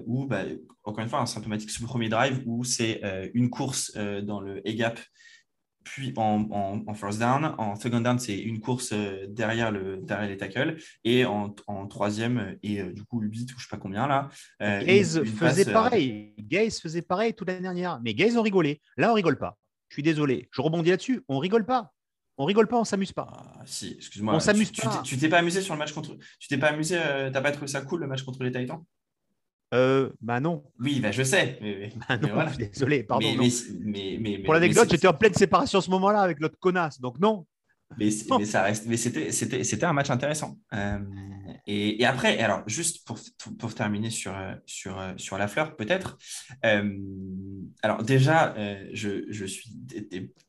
où, 0.05 0.25
bah, 0.25 0.43
encore 0.83 1.03
une 1.03 1.09
fois, 1.09 1.19
un 1.19 1.25
symptomatique 1.25 1.69
sur 1.69 1.83
le 1.83 1.87
premier 1.87 2.09
drive, 2.09 2.41
où 2.45 2.63
c'est 2.63 3.01
une 3.33 3.49
course 3.49 3.95
dans 3.95 4.41
le 4.41 4.61
A-gap, 4.67 4.99
puis 5.83 6.13
en, 6.17 6.47
en- 6.51 6.83
en 6.87 6.93
first 6.93 7.19
down. 7.19 7.55
En 7.57 7.75
second 7.75 8.01
down, 8.01 8.19
c'est 8.19 8.37
une 8.37 8.59
course 8.59 8.91
euh, 8.93 9.25
derrière, 9.27 9.71
le, 9.71 9.97
derrière 9.97 10.29
les 10.29 10.37
tackles. 10.37 10.77
Et 11.03 11.25
en, 11.25 11.55
en 11.67 11.87
troisième, 11.87 12.37
euh, 12.37 12.55
et 12.63 12.81
euh, 12.81 12.91
du 12.93 13.03
coup, 13.03 13.19
8 13.21 13.43
ou 13.43 13.47
je 13.49 13.53
ne 13.55 13.59
sais 13.59 13.67
pas 13.69 13.77
combien 13.77 14.07
là. 14.07 14.29
une- 14.59 14.85
Gaze 14.85 15.17
une 15.17 15.25
faisait 15.25 15.65
passe, 15.65 15.73
pareil. 15.73 16.33
Gaze 16.39 16.79
faisait 16.79 17.01
pareil 17.01 17.33
toute 17.33 17.47
l'année 17.47 17.61
dernière. 17.61 17.99
Mais 18.03 18.13
Gaze 18.13 18.37
ont 18.37 18.41
rigolé. 18.41 18.81
Là, 18.97 19.11
on 19.11 19.15
rigole 19.15 19.37
pas. 19.37 19.57
Je 19.89 19.95
suis 19.95 20.03
désolé. 20.03 20.47
Je 20.51 20.61
rebondis 20.61 20.89
là-dessus. 20.89 21.23
On 21.27 21.37
rigole 21.39 21.65
pas. 21.65 21.91
On 22.37 22.45
rigole 22.45 22.67
pas, 22.67 22.79
on 22.79 22.85
s'amuse 22.85 23.11
pas. 23.11 23.27
Ah, 23.31 23.61
si, 23.65 23.93
excuse-moi. 23.97 24.33
On 24.33 24.39
s'amuse 24.39 24.71
pas. 24.71 24.87
t'es- 24.89 25.01
Tu 25.03 25.17
t'es 25.17 25.29
pas 25.29 25.39
amusé 25.39 25.61
sur 25.61 25.73
le 25.75 25.79
match 25.79 25.91
contre. 25.91 26.17
Tu 26.39 26.47
t'es 26.47 26.57
pas 26.57 26.69
amusé, 26.69 26.97
euh, 26.97 27.29
t'as 27.29 27.41
pas 27.41 27.51
trouvé 27.51 27.67
ça 27.67 27.81
cool 27.81 27.99
le 28.01 28.07
match 28.07 28.23
contre 28.23 28.43
les 28.43 28.51
Titans? 28.51 28.81
Euh, 29.73 30.09
bah 30.21 30.39
non. 30.39 30.63
Oui, 30.79 30.99
bah, 30.99 31.11
je 31.11 31.23
sais. 31.23 31.57
Mais, 31.61 31.75
mais- 31.79 31.93
Bah 32.07 32.17
non, 32.17 32.27
mais 32.27 32.33
voilà. 32.33 32.51
désolé. 32.57 33.03
Pardon. 33.03 33.27
Mais- 33.81 34.39
Pour 34.43 34.53
l'anecdote, 34.53 34.89
j'étais 34.91 35.07
en 35.07 35.13
pleine 35.13 35.33
séparation 35.33 35.79
à 35.79 35.81
ce 35.81 35.89
moment-là 35.91 36.21
avec 36.21 36.39
l'autre 36.39 36.57
connasse. 36.59 36.99
Donc 36.99 37.19
non. 37.19 37.45
Mais, 37.97 38.09
c'est- 38.09 38.29
Non. 38.29 38.39
mais 38.39 38.45
ça 38.45 38.63
reste, 38.63 38.85
mais 38.87 38.95
c'était, 38.95 39.31
c'était, 39.33 39.65
c'était 39.65 39.85
un 39.85 39.91
match 39.91 40.09
intéressant. 40.09 40.57
Euh, 40.73 40.97
et, 41.67 42.01
et 42.01 42.05
après, 42.05 42.39
alors 42.39 42.63
juste 42.65 43.05
pour, 43.05 43.17
pour 43.59 43.73
terminer 43.75 44.09
sur, 44.09 44.33
sur, 44.65 44.97
sur 45.17 45.37
la 45.37 45.47
fleur, 45.49 45.75
peut-être. 45.75 46.17
euh, 46.65 46.97
alors 47.83 48.03
déjà, 48.03 48.53
euh, 48.55 48.87
je, 48.93 49.25
je 49.29 49.45
suis, 49.45 49.71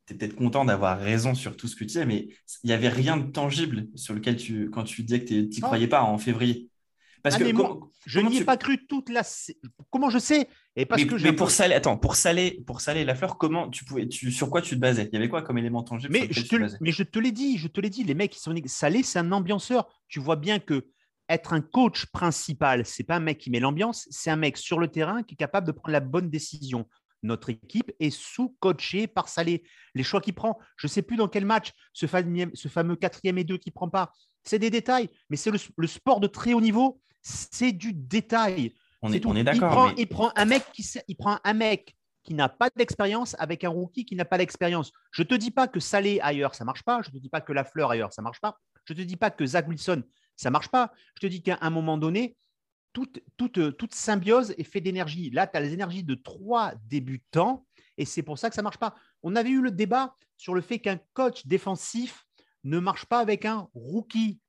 peut-être 0.06 0.36
content 0.36 0.64
d'avoir 0.64 1.00
raison 1.00 1.34
sur 1.34 1.56
tout 1.56 1.66
ce 1.66 1.74
que 1.74 1.80
tu 1.84 1.98
dis, 1.98 2.06
mais 2.06 2.28
il 2.62 2.66
n'y 2.68 2.72
avait 2.72 2.88
rien 2.88 3.16
de 3.16 3.30
tangible 3.30 3.88
sur 3.96 4.14
lequel 4.14 4.36
tu, 4.36 4.70
quand 4.70 4.84
tu 4.84 5.02
disais 5.02 5.20
que 5.20 5.26
tu 5.26 5.34
n'y 5.34 5.48
Ah. 5.62 5.66
croyais 5.66 5.88
pas 5.88 6.02
en 6.02 6.18
février. 6.18 6.68
Parce 7.22 7.36
Ah, 7.36 7.38
que 7.38 7.44
comment- 7.52 7.90
Je 8.04 8.20
n'y 8.20 8.36
ai 8.36 8.38
tu- 8.40 8.44
pas 8.44 8.56
cru 8.56 8.86
toute 8.86 9.08
la. 9.08 9.22
Comment 9.90 10.10
je 10.10 10.18
sais? 10.18 10.48
Et 10.74 10.86
parce 10.86 11.02
mais, 11.02 11.06
que 11.08 11.14
mais 11.22 11.32
pour 11.32 11.50
saler, 11.50 11.74
attends, 11.74 11.96
pour 11.96 12.16
saler, 12.16 12.62
pour 12.66 12.80
saler 12.80 13.04
la 13.04 13.14
fleur, 13.14 13.38
comment 13.38 13.68
tu 13.70 13.84
pouvais, 13.84 14.08
tu, 14.08 14.32
sur 14.32 14.50
quoi 14.50 14.60
tu 14.62 14.74
te 14.74 14.80
basais? 14.80 15.08
Il 15.12 15.14
y 15.14 15.16
avait 15.18 15.28
quoi 15.28 15.42
comme 15.42 15.58
élément 15.58 15.82
tangible 15.84 16.12
Mais 16.12 16.26
je, 16.30 16.42
te, 16.42 16.56
mais 16.80 16.90
je 16.90 17.02
te 17.04 17.18
l'ai 17.20 17.30
dit, 17.32 17.58
je 17.58 17.68
te 17.68 17.80
l'ai 17.80 17.90
dit, 17.90 18.02
les 18.02 18.14
mecs 18.14 18.32
qui 18.32 18.40
sont 18.40 18.54
salés, 18.66 19.02
c'est 19.04 19.18
un 19.20 19.30
ambianceur. 19.32 19.88
Tu 20.08 20.18
vois 20.18 20.36
bien 20.36 20.58
que 20.58 20.86
être 21.28 21.52
un 21.52 21.60
coach 21.60 22.06
principal, 22.06 22.84
c'est 22.84 23.04
pas 23.04 23.16
un 23.16 23.20
mec 23.20 23.38
qui 23.38 23.50
met 23.50 23.60
l'ambiance, 23.60 24.08
c'est 24.10 24.30
un 24.30 24.36
mec 24.36 24.56
sur 24.56 24.78
le 24.80 24.88
terrain 24.88 25.22
qui 25.22 25.34
est 25.34 25.36
capable 25.36 25.66
de 25.66 25.72
prendre 25.72 25.92
la 25.92 26.00
bonne 26.00 26.28
décision. 26.28 26.88
Notre 27.22 27.50
équipe 27.50 27.92
est 28.00 28.10
sous-coachée 28.10 29.06
par 29.06 29.28
Salé. 29.28 29.62
Les 29.94 30.02
choix 30.02 30.20
qu'il 30.20 30.34
prend, 30.34 30.58
je 30.76 30.88
ne 30.88 30.90
sais 30.90 31.02
plus 31.02 31.16
dans 31.16 31.28
quel 31.28 31.44
match, 31.46 31.70
ce 31.92 32.06
fameux, 32.06 32.50
ce 32.54 32.66
fameux 32.66 32.96
quatrième 32.96 33.38
et 33.38 33.44
deux 33.44 33.58
qu'il 33.58 33.72
prend 33.72 33.88
pas, 33.88 34.10
c'est 34.42 34.58
des 34.58 34.70
détails, 34.70 35.08
mais 35.30 35.36
c'est 35.36 35.52
le, 35.52 35.58
le 35.76 35.86
sport 35.86 36.18
de 36.18 36.26
très 36.26 36.52
haut 36.52 36.60
niveau, 36.60 37.00
c'est 37.22 37.72
du 37.72 37.92
détail. 37.92 38.74
On 39.00 39.12
est, 39.12 39.24
on 39.26 39.34
d'accord. 39.42 39.86
mais- 39.88 39.94
il 39.98 40.08
prend 40.08 40.32
un 40.36 40.44
mec 40.44 40.64
qui, 40.72 40.82
sait- 40.82 41.04
il 41.08 41.16
prend 41.16 41.38
un 41.42 41.52
mec 41.54 41.96
qui 42.22 42.34
n'a 42.34 42.48
pas 42.48 42.70
d'expérience 42.76 43.34
avec 43.38 43.64
un 43.64 43.68
rookie 43.68 44.04
qui 44.04 44.14
n'a 44.14 44.24
pas 44.24 44.38
d'expérience. 44.38 44.92
Je 45.10 45.22
te 45.24 45.34
dis 45.34 45.50
pas 45.50 45.66
que 45.66 45.80
Salé 45.80 46.20
ailleurs 46.22 46.54
ça 46.54 46.64
marche 46.64 46.84
pas. 46.84 47.00
Je 47.02 47.10
te 47.10 47.16
dis 47.18 47.28
pas 47.28 47.40
que 47.40 47.52
Lafleur 47.52 47.90
ailleurs 47.90 48.12
ça 48.12 48.22
marche 48.22 48.40
pas. 48.40 48.58
Je 48.84 48.94
te 48.94 49.00
dis 49.02 49.16
pas 49.16 49.30
que 49.30 49.44
Zach 49.46 49.66
Wilson 49.68 50.02
ça 50.36 50.50
marche 50.50 50.68
pas. 50.68 50.92
Je 51.16 51.20
te 51.20 51.26
dis 51.26 51.42
qu'à 51.42 51.58
un 51.62 51.70
moment 51.70 51.98
donné, 51.98 52.36
toute, 52.92 53.20
toute, 53.36 53.76
toute 53.76 53.94
symbiose 53.94 54.54
est 54.58 54.64
faite 54.64 54.84
d'énergie. 54.84 55.30
Là, 55.30 55.46
tu 55.46 55.56
as 55.56 55.60
les 55.60 55.72
énergies 55.72 56.04
de 56.04 56.14
trois 56.14 56.74
débutants 56.88 57.66
et 57.98 58.04
c'est 58.04 58.22
pour 58.22 58.38
ça 58.38 58.50
que 58.50 58.54
ça 58.54 58.62
marche 58.62 58.78
pas. 58.78 58.94
On 59.22 59.34
avait 59.34 59.50
eu 59.50 59.60
le 59.62 59.70
débat 59.70 60.14
sur 60.36 60.54
le 60.54 60.60
fait 60.60 60.78
qu'un 60.78 60.98
coach 61.14 61.46
défensif 61.46 62.24
ne 62.64 62.78
marche 62.78 63.06
pas 63.06 63.18
avec 63.20 63.44
un 63.46 63.68
rookie. 63.74 64.40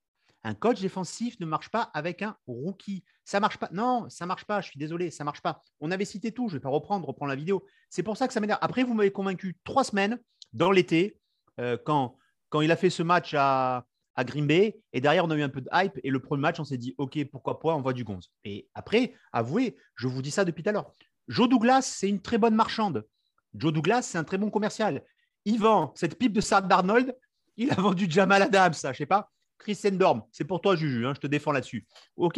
Un 0.44 0.54
coach 0.54 0.82
défensif 0.82 1.40
ne 1.40 1.46
marche 1.46 1.70
pas 1.70 1.90
avec 1.94 2.22
un 2.22 2.36
rookie. 2.48 3.04
Ça 3.24 3.40
marche 3.40 3.58
pas. 3.58 3.70
Non, 3.72 4.10
ça 4.10 4.26
marche 4.26 4.46
pas. 4.46 4.62
Je 4.62 4.70
suis 4.70 4.80
désolé, 4.80 5.10
ça 5.10 5.24
marche 5.24 5.42
pas. 5.42 5.62
On 5.80 5.92
avait 5.92 6.06
cité 6.06 6.32
tout. 6.32 6.50
Je 6.50 6.56
vais 6.56 6.60
pas 6.60 6.70
reprendre, 6.70 7.08
reprendre 7.08 7.30
la 7.30 7.36
vidéo. 7.36 7.66
C'est 7.90 8.04
pour 8.04 8.18
ça 8.18 8.28
que 8.28 8.34
ça 8.34 8.40
m'énerve. 8.40 8.60
Après, 8.62 8.84
vous 8.84 8.94
m'avez 8.94 9.12
convaincu 9.12 9.58
trois 9.64 9.84
semaines 9.84 10.20
dans 10.52 10.72
l'été 10.72 11.20
euh, 11.60 11.78
quand, 11.84 12.18
quand 12.50 12.62
il 12.62 12.72
a 12.72 12.76
fait 12.76 12.90
ce 12.90 13.04
match 13.04 13.34
à, 13.38 13.86
à 14.16 14.24
Green 14.24 14.46
Bay 14.46 14.80
et 14.92 15.02
derrière 15.02 15.26
on 15.26 15.32
a 15.32 15.36
eu 15.36 15.42
un 15.42 15.50
peu 15.50 15.62
de 15.62 15.70
hype 15.74 16.00
et 16.04 16.10
le 16.10 16.20
premier 16.20 16.42
match 16.42 16.60
on 16.60 16.64
s'est 16.64 16.78
dit 16.78 16.94
ok 16.98 17.26
pourquoi 17.32 17.60
pas 17.60 17.76
on 17.76 17.82
voit 17.82 17.94
du 17.94 18.04
gonze. 18.04 18.32
Et 18.44 18.70
après, 18.74 19.14
avouez, 19.32 19.78
je 19.96 20.08
vous 20.08 20.22
dis 20.22 20.32
ça 20.32 20.46
depuis 20.46 20.64
tout 20.64 20.70
à 20.70 20.74
l'heure. 20.74 20.92
Joe 21.28 21.50
Douglas 21.50 21.82
c'est 21.82 22.10
une 22.10 22.22
très 22.22 22.38
bonne 22.38 22.56
marchande. 22.56 23.06
Joe 23.56 23.74
Douglas 23.74 24.04
c'est 24.04 24.18
un 24.18 24.24
très 24.24 24.38
bon 24.38 24.50
commercial. 24.50 25.04
Il 25.46 25.62
cette 25.96 26.18
pipe 26.18 26.34
de 26.34 26.42
Sam 26.42 26.68
Darnold. 26.68 27.16
Il 27.58 27.70
a 27.72 27.76
vendu 27.76 28.08
Jamal 28.10 28.42
Adams, 28.42 28.74
ça, 28.74 28.94
je 28.94 29.00
sais 29.00 29.06
pas. 29.06 29.30
Chris 29.58 29.80
Endorm, 29.86 30.24
c'est 30.32 30.44
pour 30.44 30.62
toi, 30.62 30.76
Juju, 30.76 31.06
hein, 31.06 31.14
je 31.16 31.20
te 31.22 31.28
défends 31.28 31.52
là-dessus. 31.52 31.86
Ok, 32.18 32.38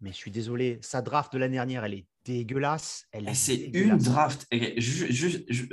mais 0.00 0.10
je 0.10 0.16
suis 0.16 0.30
désolé, 0.30 0.78
sa 0.82 1.02
draft 1.02 1.32
de 1.32 1.38
l'année 1.38 1.56
dernière, 1.56 1.84
elle 1.84 1.94
est 1.94 2.06
dégueulasse. 2.24 3.04
Elle 3.12 3.28
est 3.28 3.32
Eh, 3.32 3.34
C'est 3.34 3.56
une 3.72 3.96
draft. 3.98 4.46
Eh, 4.50 4.78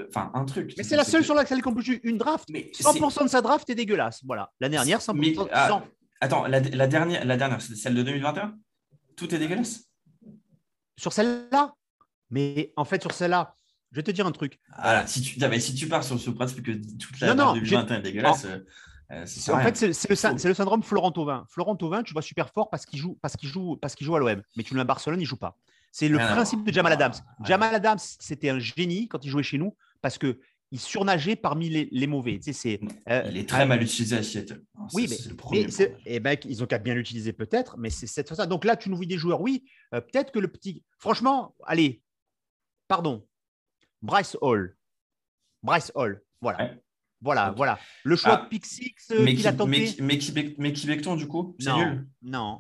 Enfin, 0.10 0.32
un 0.34 0.46
truc. 0.46 0.74
Mais 0.78 0.84
c'est 0.84 0.96
la 0.96 1.04
seule 1.04 1.22
que- 1.22 1.26
sur 1.26 1.36
laquelle 1.36 1.62
qu'on 1.62 1.74
peut 1.74 1.82
jouer 1.82 2.00
une 2.04 2.18
draft. 2.18 2.46
Mais 2.52 2.70
c'est- 2.74 2.84
100% 2.84 3.24
de 3.24 3.30
sa 3.30 3.42
draft 3.42 3.70
est 3.70 3.76
dégueulasse. 3.76 4.22
Voilà. 4.26 4.52
L'année 4.60 4.76
dernière, 4.76 5.02
100%. 5.02 5.44
Mais, 5.44 5.48
ah, 5.52 5.68
100. 5.70 5.88
Attends, 6.22 6.46
la, 6.48 6.60
la 6.60 6.88
dernière, 6.88 7.26
la 7.26 7.38
dernière, 7.38 7.62
c'est 7.62 7.76
celle 7.76 7.96
de 7.96 8.04
2021 8.04 8.58
Tout 9.18 9.34
est 9.34 9.40
dégueulasse? 9.40 9.90
Sur 10.98 11.12
celle-là? 11.14 11.74
Mais 12.30 12.72
en 12.78 12.86
fait, 12.86 13.02
sur 13.02 13.12
celle-là, 13.14 13.56
je 13.92 13.98
vais 13.98 14.04
te 14.04 14.12
dire 14.12 14.26
un 14.26 14.32
truc. 14.32 14.60
Voilà, 14.82 15.06
si 15.08 15.22
tu, 15.22 15.40
non, 15.40 15.50
mais 15.50 15.60
si 15.60 15.74
tu 15.76 15.88
pars 15.88 16.04
sur 16.04 16.20
ce 16.20 16.30
principe 16.32 16.64
que 16.64 16.72
toute 16.72 17.20
la 17.20 17.28
Non, 17.28 17.34
non, 17.36 17.44
draft 17.54 17.62
2021 17.62 17.98
est 17.98 18.02
dégueulasse, 18.02 18.48
euh, 19.12 19.26
En 19.50 19.56
rien. 19.58 19.72
fait, 19.72 19.94
c'est 19.94 20.10
le, 20.48 20.54
syndrome 20.54 20.84
Florent 20.84 21.12
Thauvin. 21.12 21.46
Florent 21.50 21.76
Thauvin, 21.76 22.04
tu 22.04 22.14
vois 22.14 22.22
super 22.22 22.50
fort 22.50 22.70
parce 22.70 22.86
qu'il 22.86 23.00
joue, 23.00 23.18
parce 23.22 23.36
qu'il 23.38 23.50
joue, 23.50 23.78
parce 23.78 23.96
qu'il 23.96 24.06
joue 24.06 24.16
à 24.16 24.20
l'OM. 24.20 24.42
Mais 24.56 24.64
tu 24.64 24.74
le 24.74 24.78
mets 24.78 24.82
à 24.82 24.86
Barcelone, 24.86 25.22
il 25.22 25.26
joue 25.26 25.38
pas. 25.38 25.58
C'est 25.92 26.08
le 26.10 26.20
à 26.20 26.28
principe 26.28 26.64
de 26.64 26.74
Jamal 26.74 26.94
Adams. 26.94 27.14
Jamal 27.44 27.76
Adams, 27.76 28.00
c'était 28.00 28.50
un 28.50 28.60
génie 28.60 29.08
quand 29.08 29.24
il 29.24 29.30
jouait 29.30 29.44
chez 29.44 29.58
nous 29.58 29.76
parce 30.02 30.18
que 30.18 30.40
il 30.72 30.80
surnageait 30.80 31.36
parmi 31.36 31.70
les, 31.70 31.88
les 31.92 32.08
mauvais. 32.08 32.40
Tu 32.40 32.52
sais, 32.52 32.54
c'est, 32.54 32.80
euh, 33.08 33.24
Il 33.30 33.38
est 33.38 33.48
très 33.48 33.62
un- 33.62 33.66
mal 33.68 33.84
utilisé 33.84 34.18
à 34.18 34.24
Seattle. 34.24 34.64
Alors, 34.76 34.90
Oui, 34.94 35.06
mais, 35.08 35.16
c'est 35.16 35.30
le 35.30 35.36
premier 35.36 35.68
mais 35.68 35.96
eh 36.08 36.20
ben, 36.20 36.36
ils 36.46 36.64
ont 36.64 36.66
qu'à 36.66 36.80
bien 36.80 36.96
l'utiliser 36.96 37.32
peut-être, 37.32 37.78
mais 37.78 37.92
c'est 37.92 38.08
cette 38.08 38.34
ça. 38.34 38.48
Donc 38.48 38.66
là, 38.66 38.76
tu 38.76 38.90
nous 38.90 38.96
vois 38.98 39.06
des 39.06 39.20
joueurs, 39.20 39.40
oui. 39.40 39.64
euh, 39.94 40.02
peut-être 40.02 40.32
que 40.32 40.40
le 40.40 40.48
petit. 40.48 40.84
Franchement, 40.98 41.54
allez, 41.68 42.02
pardon. 42.88 43.24
Bryce 44.02 44.36
Hall. 44.42 44.76
Bryce 45.62 45.92
Hall. 45.94 46.24
Voilà. 46.42 46.58
Ouais. 46.64 46.83
Voilà, 47.24 47.54
voilà. 47.56 47.80
Le 48.04 48.16
choix 48.16 48.40
Ah, 48.40 48.44
de 48.44 48.50
pick 48.50 48.66
six 48.66 48.94
euh, 49.12 49.24
Mais 49.24 49.34
qu'il 49.34 49.48
a 49.48 49.52
qui, 49.52 49.58
tenté. 49.58 49.96
mais, 50.00 50.20
mais, 50.34 50.56
mais 50.58 50.74
qui 50.74 50.86
Becton, 50.88 51.16
du 51.16 51.28
coup 51.28 51.56
C'est 51.60 51.70
non, 51.70 51.78
nul 51.78 52.08
non. 52.22 52.60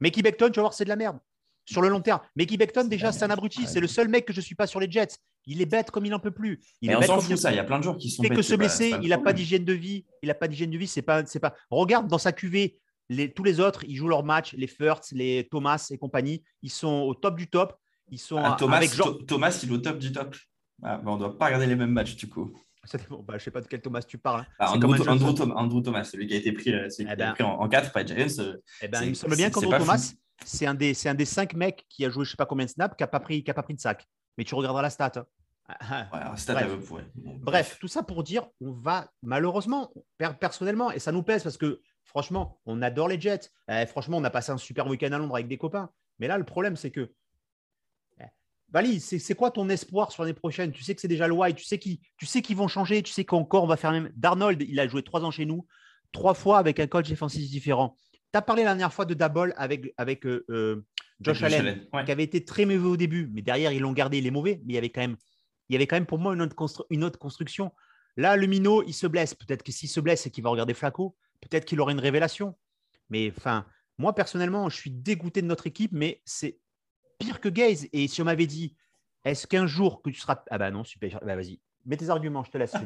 Mickey 0.00 0.22
Beckton, 0.22 0.50
tu 0.50 0.56
vas 0.56 0.62
voir, 0.62 0.74
c'est 0.74 0.84
de 0.84 0.90
la 0.90 0.96
merde. 0.96 1.18
Sur 1.64 1.80
le 1.80 1.88
long 1.88 2.02
terme. 2.02 2.20
C'est 2.38 2.44
de 2.46 2.88
déjà, 2.88 3.10
c'est 3.10 3.24
un 3.24 3.30
abruti. 3.30 3.60
Ouais. 3.62 3.66
C'est 3.66 3.80
le 3.80 3.86
seul 3.86 4.08
mec 4.08 4.26
que 4.26 4.34
je 4.34 4.40
ne 4.40 4.44
suis 4.44 4.54
pas 4.54 4.66
sur 4.66 4.80
les 4.80 4.90
Jets. 4.90 5.16
Il 5.46 5.62
est 5.62 5.66
bête 5.66 5.90
comme 5.90 6.04
il 6.04 6.10
n'en 6.10 6.18
peut 6.18 6.30
plus. 6.30 6.60
Il 6.82 6.90
Et 6.90 6.92
est 6.92 6.96
on 6.96 7.02
s'en 7.02 7.20
fout, 7.20 7.38
ça. 7.38 7.52
Il 7.52 7.56
y 7.56 7.58
a 7.58 7.64
plein 7.64 7.78
de 7.78 7.84
joueurs 7.84 7.96
qui 7.96 8.10
sont 8.10 8.22
fait 8.22 8.28
que 8.28 8.42
se 8.42 8.52
pas- 8.52 8.58
blesser, 8.58 8.90
pas 8.90 8.98
il 9.02 9.08
n'a 9.08 9.18
pas 9.18 9.32
d'hygiène 9.32 9.64
de 9.64 9.72
vie. 9.72 10.04
Il 10.22 10.26
n'a 10.28 10.34
pas 10.34 10.46
d'hygiène 10.48 10.70
de 10.70 10.76
vie. 10.78 10.86
C'est 10.86 11.00
pas, 11.02 11.24
c'est 11.24 11.40
pas. 11.40 11.54
Regarde 11.70 12.06
dans 12.08 12.18
sa 12.18 12.32
cuvée, 12.32 12.78
les, 13.08 13.32
tous 13.32 13.44
les 13.44 13.60
autres, 13.60 13.82
ils 13.88 13.96
jouent 13.96 14.08
leur 14.08 14.24
match. 14.24 14.52
Les 14.54 14.66
Furts, 14.66 15.00
les 15.12 15.48
Thomas 15.50 15.86
et 15.90 15.96
compagnie, 15.96 16.42
ils 16.60 16.70
sont 16.70 17.00
au 17.02 17.14
top 17.14 17.36
du 17.36 17.48
top. 17.48 17.74
Ils 18.10 18.18
sont 18.18 18.36
Ah, 18.36 18.56
Thomas, 18.58 18.76
avec 18.76 18.90
Thomas, 19.26 19.58
il 19.62 19.70
est 19.70 19.72
au 19.72 19.78
top 19.78 19.98
du 19.98 20.12
top. 20.12 20.36
Ah, 20.82 21.00
on 21.06 21.14
ne 21.14 21.18
doit 21.20 21.38
pas 21.38 21.46
regarder 21.46 21.66
les 21.66 21.76
mêmes 21.76 21.92
matchs, 21.92 22.16
du 22.16 22.28
coup. 22.28 22.52
Ça 22.86 22.98
dépend. 22.98 23.18
Bah, 23.18 23.34
je 23.38 23.44
sais 23.44 23.50
pas 23.50 23.60
de 23.60 23.66
quel 23.66 23.80
Thomas 23.80 24.02
tu 24.02 24.18
parles. 24.18 24.40
hein. 24.40 24.46
Ah, 24.58 24.66
C'est 24.68 24.74
Andrew, 24.84 24.96
Thomas, 25.34 25.54
Andrew 25.56 25.80
Thomas, 25.82 26.04
celui 26.04 26.26
qui 26.26 26.34
a 26.34 26.36
été 26.36 26.52
pris, 26.52 26.72
euh, 26.74 26.88
qui 26.88 27.02
Eh 27.02 27.06
a 27.08 27.12
été 27.14 27.16
ben. 27.16 27.32
pris 27.32 27.44
en, 27.44 27.60
en 27.60 27.68
4 27.68 27.92
par 27.92 28.06
Giants. 28.06 28.26
euh, 28.40 28.56
Eh 28.82 28.88
ben, 28.88 29.02
il 29.02 29.10
me 29.10 29.14
semble 29.14 29.36
bien 29.36 29.50
qu'Andrew 29.50 29.70
Thomas, 29.78 30.12
c'est 30.44 30.66
un, 30.66 30.74
des, 30.74 30.94
un 31.06 31.14
des 31.14 31.24
cinq 31.24 31.54
mecs 31.54 31.86
qui 31.88 32.04
a 32.04 32.10
joué 32.10 32.24
je 32.24 32.30
sais 32.32 32.36
pas 32.36 32.46
combien 32.46 32.66
de 32.66 32.70
snaps, 32.70 32.94
qui 32.96 33.02
n'a 33.02 33.06
pas, 33.08 33.20
pris- 33.20 33.42
qui 33.44 33.50
a 33.50 33.54
pas 33.54 33.62
pris 33.62 33.74
de 33.74 33.80
sac. 33.80 34.06
Mais 34.36 34.44
tu 34.44 34.54
regarderas 34.54 34.82
la 34.82 34.90
stat. 34.90 35.12
hein. 35.16 35.26
Stat, 36.36 36.52
Bref. 36.54 36.90
ouais. 36.90 37.02
Bon, 37.14 37.36
Bref, 37.40 37.78
tout 37.80 37.88
ça 37.88 38.02
pour 38.02 38.22
dire, 38.22 38.46
on 38.60 38.72
va 38.72 39.10
malheureusement, 39.22 39.92
per- 40.18 40.32
personnellement, 40.38 40.90
et 40.90 40.98
ça 40.98 41.10
nous 41.12 41.22
pèse 41.22 41.42
parce 41.42 41.56
que 41.56 41.80
franchement, 42.04 42.60
on 42.66 42.82
adore 42.82 43.08
les 43.08 43.18
Jets. 43.20 43.48
Eh, 43.70 43.86
franchement, 43.86 44.18
on 44.18 44.24
a 44.24 44.30
passé 44.30 44.52
un 44.52 44.58
super 44.58 44.86
week-end 44.86 45.10
à 45.12 45.18
Londres 45.18 45.34
avec 45.34 45.48
des 45.48 45.56
copains. 45.56 45.88
Mais 46.18 46.28
là, 46.28 46.36
le 46.38 46.44
problème, 46.44 46.76
c'est 46.76 46.90
que. 46.90 47.10
Vali, 48.74 49.00
c'est 49.00 49.20
c'est 49.20 49.34
quoi 49.34 49.52
ton 49.52 49.68
espoir 49.68 50.10
sur 50.10 50.24
l'année 50.24 50.34
prochaine? 50.34 50.72
Tu 50.72 50.82
sais 50.82 50.94
que 50.94 51.00
c'est 51.00 51.08
déjà 51.08 51.28
le 51.28 51.34
white, 51.34 51.56
tu 51.56 51.64
sais 51.64 51.78
qu'ils 51.78 52.00
tu 52.16 52.26
sais 52.26 52.42
qu'ils 52.42 52.56
vont 52.56 52.68
changer, 52.68 53.02
tu 53.04 53.12
sais 53.12 53.24
qu'encore 53.24 53.62
on 53.62 53.68
va 53.68 53.76
faire 53.76 53.92
même. 53.92 54.10
Darnold, 54.16 54.60
il 54.68 54.80
a 54.80 54.88
joué 54.88 55.02
trois 55.02 55.24
ans 55.24 55.30
chez 55.30 55.46
nous, 55.46 55.64
trois 56.10 56.34
fois 56.34 56.58
avec 56.58 56.80
un 56.80 56.88
coach 56.88 57.08
défensif 57.08 57.48
différent. 57.48 57.96
Tu 58.32 58.38
as 58.38 58.42
parlé 58.42 58.64
la 58.64 58.70
dernière 58.70 58.92
fois 58.92 59.04
de 59.04 59.14
Dabol 59.14 59.54
avec, 59.56 59.94
avec 59.96 60.26
euh, 60.26 60.44
euh, 60.50 60.84
Josh 61.20 61.40
Allen 61.44 61.86
ouais. 61.92 62.04
qui 62.04 62.10
avait 62.10 62.24
été 62.24 62.44
très 62.44 62.66
mauvais 62.66 62.88
au 62.88 62.96
début, 62.96 63.30
mais 63.32 63.42
derrière, 63.42 63.70
ils 63.70 63.80
l'ont 63.80 63.92
gardé, 63.92 64.18
il 64.18 64.26
est 64.26 64.32
mauvais, 64.32 64.60
mais 64.64 64.72
il 64.72 64.74
y 64.74 64.78
avait 64.78 64.90
quand 64.90 65.02
même, 65.02 65.16
il 65.68 65.74
y 65.74 65.76
avait 65.76 65.86
quand 65.86 65.94
même 65.94 66.06
pour 66.06 66.18
moi 66.18 66.34
une 66.34 66.42
autre, 66.42 66.56
constru- 66.56 66.84
une 66.90 67.04
autre 67.04 67.18
construction. 67.20 67.72
Là, 68.16 68.36
le 68.36 68.48
minot, 68.48 68.82
il 68.82 68.92
se 68.92 69.06
blesse. 69.06 69.34
Peut-être 69.34 69.62
que 69.62 69.70
s'il 69.70 69.88
se 69.88 70.00
blesse, 70.00 70.22
c'est 70.22 70.30
qu'il 70.30 70.42
va 70.42 70.50
regarder 70.50 70.74
Flaco. 70.74 71.14
Peut-être 71.40 71.64
qu'il 71.64 71.80
aura 71.80 71.92
une 71.92 72.00
révélation. 72.00 72.56
Mais 73.08 73.32
enfin, 73.36 73.66
moi, 73.98 74.16
personnellement, 74.16 74.68
je 74.68 74.76
suis 74.76 74.90
dégoûté 74.90 75.40
de 75.40 75.46
notre 75.46 75.68
équipe, 75.68 75.92
mais 75.92 76.20
c'est 76.24 76.58
pire 77.18 77.40
que 77.40 77.48
Gaze. 77.48 77.88
Et 77.92 78.08
si 78.08 78.22
on 78.22 78.24
m'avait 78.24 78.46
dit, 78.46 78.74
est-ce 79.24 79.46
qu'un 79.46 79.66
jour 79.66 80.02
que 80.02 80.10
tu 80.10 80.20
seras. 80.20 80.42
Ah 80.50 80.58
bah 80.58 80.70
non, 80.70 80.84
super. 80.84 81.20
Bah 81.24 81.36
vas-y, 81.36 81.60
mets 81.86 81.96
tes 81.96 82.10
arguments, 82.10 82.44
je 82.44 82.50
te 82.50 82.58
laisse. 82.58 82.74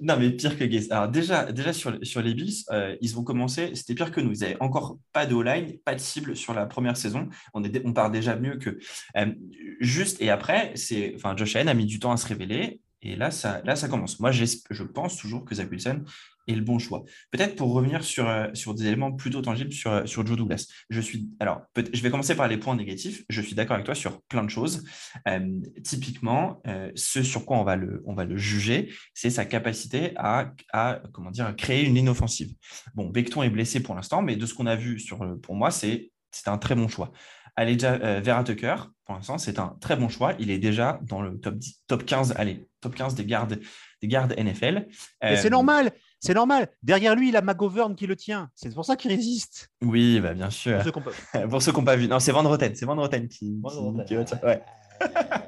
Non, 0.00 0.16
mais 0.18 0.30
pire 0.30 0.58
que 0.58 0.64
Gaze. 0.64 0.90
Alors, 0.90 1.08
déjà, 1.08 1.52
déjà 1.52 1.72
sur, 1.72 1.96
sur 2.02 2.22
les 2.22 2.34
Bills, 2.34 2.64
euh, 2.72 2.96
ils 3.00 3.18
ont 3.18 3.22
commencé, 3.22 3.74
c'était 3.76 3.94
pire 3.94 4.10
que 4.10 4.20
nous. 4.20 4.32
Ils 4.32 4.40
n'avaient 4.40 4.56
encore 4.60 4.98
pas 5.12 5.26
de 5.26 5.34
O-line, 5.34 5.78
pas 5.84 5.94
de 5.94 6.00
cible 6.00 6.34
sur 6.34 6.54
la 6.54 6.66
première 6.66 6.96
saison. 6.96 7.28
On, 7.54 7.62
est, 7.62 7.82
on 7.84 7.92
part 7.92 8.10
déjà 8.10 8.34
mieux 8.34 8.56
que. 8.56 8.78
euh, 9.16 9.32
juste, 9.80 10.20
et 10.20 10.30
après, 10.30 10.72
c'est, 10.74 11.12
enfin, 11.14 11.36
Josh 11.36 11.54
Allen 11.54 11.68
a 11.68 11.74
mis 11.74 11.86
du 11.86 12.00
temps 12.00 12.10
à 12.10 12.16
se 12.16 12.26
révéler. 12.26 12.80
Et 13.00 13.16
là, 13.16 13.30
ça, 13.30 13.62
là, 13.64 13.76
ça 13.76 13.88
commence. 13.88 14.18
Moi, 14.20 14.30
je 14.30 14.82
pense 14.84 15.16
toujours 15.16 15.44
que 15.44 15.54
Zach 15.54 15.70
Wilson 15.70 16.02
est 16.48 16.54
le 16.54 16.62
bon 16.62 16.78
choix. 16.78 17.04
Peut-être 17.30 17.56
pour 17.56 17.72
revenir 17.72 18.04
sur, 18.04 18.28
euh, 18.28 18.48
sur 18.54 18.74
des 18.74 18.86
éléments 18.86 19.12
plutôt 19.12 19.42
tangibles 19.42 19.72
sur, 19.72 19.90
euh, 19.90 20.06
sur 20.06 20.26
Joe 20.26 20.36
Douglas. 20.36 20.66
Je 20.90 21.00
suis, 21.00 21.28
alors, 21.40 21.62
je 21.76 22.02
vais 22.02 22.10
commencer 22.10 22.34
par 22.34 22.48
les 22.48 22.56
points 22.56 22.76
négatifs. 22.76 23.24
Je 23.28 23.40
suis 23.40 23.54
d'accord 23.54 23.74
avec 23.74 23.86
toi 23.86 23.94
sur 23.94 24.20
plein 24.22 24.44
de 24.44 24.50
choses. 24.50 24.84
Euh, 25.28 25.60
typiquement, 25.82 26.60
euh, 26.66 26.90
ce 26.94 27.22
sur 27.22 27.44
quoi 27.46 27.58
on 27.58 27.64
va 27.64 27.76
le, 27.76 28.02
on 28.06 28.14
va 28.14 28.24
le 28.24 28.36
juger, 28.36 28.92
c'est 29.14 29.30
sa 29.30 29.44
capacité 29.44 30.12
à, 30.16 30.52
à, 30.72 31.00
comment 31.12 31.30
dire, 31.30 31.54
créer 31.56 31.84
une 31.84 31.94
ligne 31.94 32.08
offensive. 32.08 32.54
Bon, 32.94 33.08
Becton 33.08 33.42
est 33.42 33.50
blessé 33.50 33.82
pour 33.82 33.94
l'instant, 33.94 34.22
mais 34.22 34.36
de 34.36 34.46
ce 34.46 34.54
qu'on 34.54 34.66
a 34.66 34.76
vu 34.76 34.98
sur, 34.98 35.24
pour 35.40 35.54
moi, 35.54 35.70
c'est 35.70 36.10
un 36.46 36.58
très 36.58 36.74
bon 36.74 36.88
choix. 36.88 37.12
Allez, 37.54 37.74
déjà, 37.74 37.92
euh, 37.94 38.20
Vera 38.24 38.42
Tucker, 38.44 38.76
pour 39.04 39.14
l'instant, 39.14 39.36
c'est 39.36 39.58
un 39.58 39.76
très 39.80 39.96
bon 39.96 40.08
choix. 40.08 40.34
Il 40.38 40.50
est 40.50 40.58
déjà 40.58 40.98
dans 41.02 41.20
le 41.20 41.38
top, 41.38 41.56
10 41.56 41.82
top 41.86 42.04
15, 42.06 42.34
allez, 42.36 42.66
top 42.80 42.94
15 42.94 43.14
des 43.14 43.26
gardes, 43.26 43.60
des 44.00 44.08
gardes 44.08 44.34
NFL. 44.38 44.86
C'est 45.20 45.50
normal, 45.50 45.92
c'est 46.22 46.34
normal. 46.34 46.68
Derrière 46.82 47.16
lui, 47.16 47.30
il 47.30 47.36
a 47.36 47.42
McGovern 47.42 47.96
qui 47.96 48.06
le 48.06 48.14
tient. 48.14 48.48
C'est 48.54 48.72
pour 48.72 48.84
ça 48.84 48.94
qu'il 48.96 49.10
résiste. 49.10 49.70
Oui, 49.82 50.20
bah, 50.20 50.34
bien 50.34 50.50
sûr. 50.50 50.76
Pour 50.76 50.84
ceux 50.84 50.92
qu'on 50.92 51.02
peut- 51.02 51.12
Pour 51.50 51.62
ceux 51.62 51.72
pas 51.72 51.96
vu. 51.96 52.06
Non, 52.06 52.20
c'est 52.20 52.30
Van 52.32 52.44
Roten. 52.44 52.74
C'est 52.76 52.86
Van 52.86 52.94
Roten 52.94 53.28
qui, 53.28 53.60
qui, 54.06 54.16
retient. 54.16 54.38
Ouais. 54.42 54.62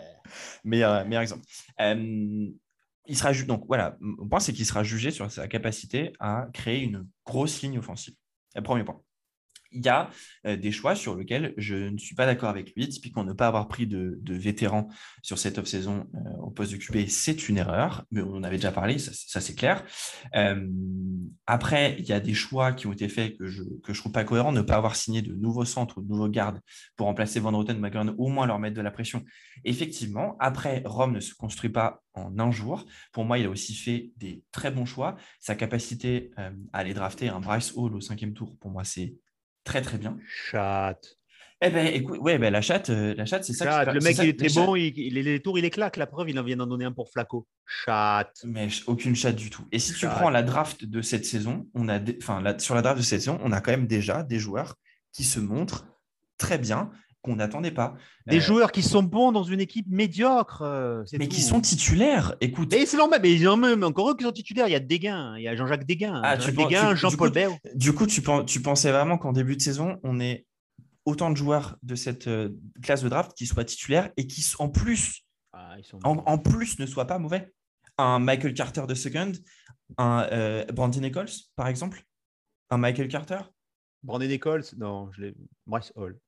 meilleur, 0.64 1.04
meilleur 1.06 1.22
exemple. 1.22 1.44
Euh, 1.80 2.48
il 3.06 3.16
sera 3.16 3.32
ju- 3.32 3.46
donc 3.46 3.64
voilà, 3.68 3.96
mon 4.00 4.26
point 4.26 4.40
c'est 4.40 4.52
qu'il 4.52 4.66
sera 4.66 4.82
jugé 4.82 5.10
sur 5.10 5.30
sa 5.30 5.46
capacité 5.46 6.12
à 6.18 6.48
créer 6.52 6.80
une 6.82 7.06
grosse 7.24 7.62
ligne 7.62 7.78
offensive. 7.78 8.14
Le 8.56 8.62
premier 8.62 8.82
point. 8.82 9.00
Il 9.74 9.84
y 9.84 9.88
a 9.88 10.10
euh, 10.46 10.56
des 10.56 10.72
choix 10.72 10.94
sur 10.94 11.16
lesquels 11.16 11.52
je 11.56 11.74
ne 11.74 11.98
suis 11.98 12.14
pas 12.14 12.26
d'accord 12.26 12.48
avec 12.48 12.72
lui. 12.76 12.88
Typiquement, 12.88 13.24
ne 13.24 13.32
pas 13.32 13.48
avoir 13.48 13.68
pris 13.68 13.86
de, 13.86 14.18
de 14.22 14.34
vétérans 14.34 14.88
sur 15.22 15.38
cette 15.38 15.58
off-saison 15.58 16.06
euh, 16.14 16.36
au 16.38 16.50
poste 16.50 16.72
de 16.72 16.76
QB, 16.76 17.08
c'est 17.08 17.48
une 17.48 17.58
erreur, 17.58 18.04
mais 18.10 18.22
on 18.22 18.34
en 18.34 18.44
avait 18.44 18.56
déjà 18.56 18.72
parlé, 18.72 18.98
ça, 18.98 19.40
c'est 19.40 19.54
clair. 19.54 19.84
Euh, 20.34 20.68
après, 21.46 21.96
il 21.98 22.06
y 22.06 22.12
a 22.12 22.20
des 22.20 22.34
choix 22.34 22.72
qui 22.72 22.86
ont 22.86 22.92
été 22.92 23.08
faits 23.08 23.36
que 23.36 23.46
je 23.46 23.62
ne 23.62 23.80
que 23.82 23.92
je 23.92 24.00
trouve 24.00 24.12
pas 24.12 24.24
cohérents. 24.24 24.52
Ne 24.52 24.62
pas 24.62 24.76
avoir 24.76 24.96
signé 24.96 25.22
de 25.22 25.34
nouveaux 25.34 25.64
centres 25.64 25.98
ou 25.98 26.02
de 26.02 26.08
nouveaux 26.08 26.28
gardes 26.28 26.60
pour 26.96 27.06
remplacer 27.06 27.40
Van 27.40 27.50
Roten, 27.50 27.78
McGovern, 27.78 28.14
au 28.18 28.28
moins 28.28 28.46
leur 28.46 28.58
mettre 28.58 28.76
de 28.76 28.82
la 28.82 28.90
pression. 28.90 29.24
Effectivement, 29.64 30.36
après, 30.38 30.82
Rome 30.84 31.12
ne 31.12 31.20
se 31.20 31.34
construit 31.34 31.70
pas 31.70 32.02
en 32.14 32.38
un 32.38 32.50
jour. 32.50 32.86
Pour 33.12 33.24
moi, 33.24 33.38
il 33.38 33.46
a 33.46 33.50
aussi 33.50 33.74
fait 33.74 34.12
des 34.16 34.42
très 34.52 34.70
bons 34.70 34.86
choix. 34.86 35.16
Sa 35.40 35.54
capacité 35.54 36.30
à 36.36 36.50
aller 36.72 36.94
drafter 36.94 37.28
un 37.28 37.40
Bryce 37.40 37.72
Hall 37.76 37.94
au 37.94 38.00
cinquième 38.00 38.34
tour, 38.34 38.56
pour 38.60 38.70
moi, 38.70 38.84
c'est 38.84 39.14
très 39.64 39.82
très 39.82 39.98
bien. 39.98 40.16
Chat. 40.50 40.98
Eh 41.66 41.70
ben, 41.70 41.86
écoute, 41.86 42.18
ouais, 42.20 42.36
ben, 42.38 42.52
la 42.52 42.60
chatte, 42.60 42.90
euh, 42.90 43.14
la 43.16 43.24
chatte, 43.24 43.44
c'est 43.44 43.54
ça. 43.54 43.86
Qui- 43.86 43.92
le 43.94 44.00
mec, 44.00 44.16
ça- 44.16 44.24
il 44.24 44.36
chatte- 44.38 44.66
bon, 44.66 44.76
il, 44.76 44.92
il- 44.98 45.14
les 45.14 45.40
tours, 45.40 45.58
il 45.58 45.64
éclate. 45.64 45.96
La 45.96 46.06
preuve, 46.06 46.28
il 46.28 46.38
en 46.38 46.42
vient 46.42 46.56
d'en 46.56 46.66
donner 46.66 46.84
un 46.84 46.92
pour 46.92 47.10
Flaco. 47.10 47.46
Chat. 47.64 48.30
Mais 48.44 48.68
aucune 48.86 49.16
chatte 49.16 49.36
du 49.36 49.48
tout. 49.48 49.66
Et 49.72 49.78
si 49.78 49.92
tu 49.92 50.00
Chatte. 50.00 50.14
prends 50.14 50.28
la 50.30 50.42
draft 50.42 50.84
de 50.84 51.00
cette 51.00 51.24
saison, 51.24 51.66
on 51.74 51.88
a, 51.88 51.98
enfin, 52.20 52.42
la- 52.42 52.58
sur 52.58 52.74
la 52.74 52.82
draft 52.82 52.98
de 52.98 53.02
cette 53.04 53.20
saison, 53.20 53.38
on 53.42 53.52
a 53.52 53.60
quand 53.62 53.70
même 53.70 53.86
déjà 53.86 54.22
des 54.22 54.38
joueurs 54.38 54.74
qui 55.12 55.24
se 55.24 55.40
montrent 55.40 55.86
très 56.36 56.58
bien, 56.58 56.90
qu'on 57.24 57.36
n'attendait 57.36 57.70
pas. 57.70 57.96
Des 58.26 58.36
Euh, 58.36 58.40
joueurs 58.40 58.70
qui 58.70 58.82
sont 58.82 59.02
bons 59.02 59.32
dans 59.32 59.42
une 59.44 59.60
équipe 59.60 59.86
médiocre. 59.88 60.60
euh, 60.62 61.02
mais 61.14 61.26
tout. 61.26 61.34
qui 61.34 61.40
sont 61.40 61.60
titulaires. 61.60 62.36
Écoute, 62.42 62.72
Et 62.74 62.84
c'est 62.86 62.98
normal, 62.98 63.20
mais 63.22 63.32
il 63.32 63.40
y 63.40 63.48
en 63.48 63.54
a 63.54 63.68
même 63.68 63.82
encore 63.82 64.10
eux 64.10 64.16
qui 64.16 64.24
sont 64.24 64.32
titulaires. 64.32 64.68
Il 64.68 64.72
y 64.72 64.76
a 64.76 64.80
Dégain, 64.80 65.34
il 65.38 65.42
y 65.42 65.48
a 65.48 65.56
Jean-Jacques 65.56 65.86
Dégain, 65.86 66.20
Ah, 66.22 66.36
du 66.36 66.52
Jean-Paul 66.96 67.28
coup, 67.30 67.34
Béo. 67.34 67.52
du 67.74 67.92
coup, 67.94 68.06
tu, 68.06 68.22
tu 68.46 68.60
pensais 68.62 68.92
vraiment 68.92 69.16
qu'en 69.18 69.32
début 69.32 69.56
de 69.56 69.62
saison, 69.62 69.98
on 70.04 70.20
ait 70.20 70.44
autant 71.06 71.30
de 71.30 71.36
joueurs 71.36 71.76
de 71.82 71.94
cette 71.94 72.28
euh, 72.28 72.50
classe 72.82 73.02
de 73.02 73.08
draft 73.08 73.32
qui 73.34 73.46
soient 73.46 73.64
titulaires 73.64 74.10
et 74.18 74.26
qui, 74.26 74.44
en 74.58 74.68
plus, 74.68 75.22
Ah, 75.54 75.76
ils 75.78 75.84
sont 75.84 75.98
en, 76.04 76.18
en 76.26 76.38
plus, 76.38 76.78
ne 76.78 76.86
soient 76.86 77.06
pas 77.06 77.18
mauvais? 77.18 77.52
Un 77.96 78.18
Michael 78.18 78.54
Carter 78.54 78.82
de 78.86 78.94
second, 78.94 79.32
un 79.98 80.64
Brandon 80.72 81.00
Nichols, 81.00 81.28
par 81.56 81.68
exemple, 81.68 82.02
un 82.70 82.76
Michael 82.76 83.08
Carter? 83.08 83.38
Brandon 84.02 84.26
Nichols, 84.26 84.64
non, 84.76 85.10
je 85.12 85.22
l'ai. 85.22 85.34
Bryce 85.66 85.92
Hall. 85.96 86.18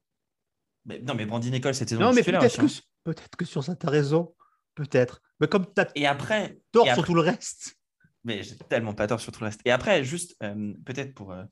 Mais, 0.87 1.01
non, 1.01 1.15
mais 1.15 1.27
Brandon 1.27 1.51
Nichols, 1.51 1.75
c'était 1.75 1.97
Non, 1.97 2.13
mais 2.13 2.23
peut-être 2.23 2.57
que, 2.57 2.65
hein. 2.67 2.69
peut-être 3.05 3.37
que 3.37 3.45
sur 3.45 3.63
ça, 3.63 3.77
tu 3.77 3.87
as 3.87 3.91
raison. 3.91 4.35
Peut-être. 4.75 5.21
Mais 5.41 5.49
comme 5.49 5.67
tu 5.75 5.81
as 5.81 5.89
Et 5.95 6.07
après, 6.07 6.59
tort 6.73 6.87
et 6.89 6.95
sur 6.95 7.05
tout 7.05 7.15
le 7.15 7.21
reste. 7.21 7.77
mais 8.25 8.43
j'ai 8.43 8.57
tellement 8.57 8.95
pas 8.95 9.07
tort 9.07 9.21
sur 9.21 9.33
tout 9.33 9.41
le 9.41 9.47
reste. 9.47 9.61
Et 9.65 9.71
après, 9.71 10.05
juste 10.05 10.37
euh, 10.43 10.73
peut-être 10.85 11.15
pour, 11.15 11.33
euh, 11.33 11.45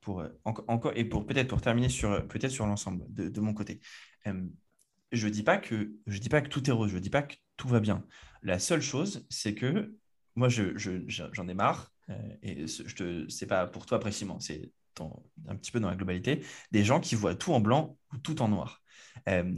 pour 0.00 0.20
euh, 0.20 0.28
enco- 0.44 0.64
encore 0.68 0.92
et 0.96 1.04
pour 1.04 1.26
peut-être 1.26 1.48
pour 1.48 1.60
terminer 1.60 1.88
sur 1.88 2.26
peut-être 2.28 2.50
sur 2.52 2.66
l'ensemble 2.66 3.04
de, 3.08 3.28
de 3.28 3.40
mon 3.40 3.52
côté. 3.54 3.80
je 5.12 5.28
dis 5.28 5.42
pas 5.42 5.58
que 5.58 5.92
je 6.06 6.18
dis 6.18 6.28
pas 6.28 6.40
que 6.42 6.48
tout 6.48 6.68
est 6.68 6.72
rose. 6.72 6.90
Je 6.90 6.98
dis 6.98 7.10
pas 7.10 7.22
que 7.22 7.34
tout 7.56 7.68
va 7.68 7.80
bien. 7.80 8.04
La 8.42 8.58
seule 8.58 8.82
chose, 8.82 9.26
c'est 9.30 9.54
que 9.54 9.94
moi, 10.36 10.48
je, 10.48 10.76
je- 10.76 11.02
je- 11.08 11.24
j'en 11.32 11.48
ai 11.48 11.54
marre. 11.54 11.92
euh, 12.10 12.16
et 12.42 12.66
ce- 12.68 12.86
je 12.88 12.94
te, 12.94 13.28
c'est 13.28 13.46
pas 13.46 13.66
pour 13.66 13.84
toi 13.86 13.98
précisément. 14.00 14.40
C'est 14.40 14.70
un 15.48 15.56
petit 15.56 15.70
peu 15.70 15.80
dans 15.80 15.88
la 15.90 15.96
globalité 15.96 16.44
des 16.72 16.84
gens 16.84 17.00
qui 17.00 17.14
voient 17.14 17.34
tout 17.34 17.52
en 17.52 17.60
blanc 17.60 17.96
ou 18.12 18.18
tout 18.18 18.42
en 18.42 18.48
noir. 18.48 18.82
Euh, 19.28 19.52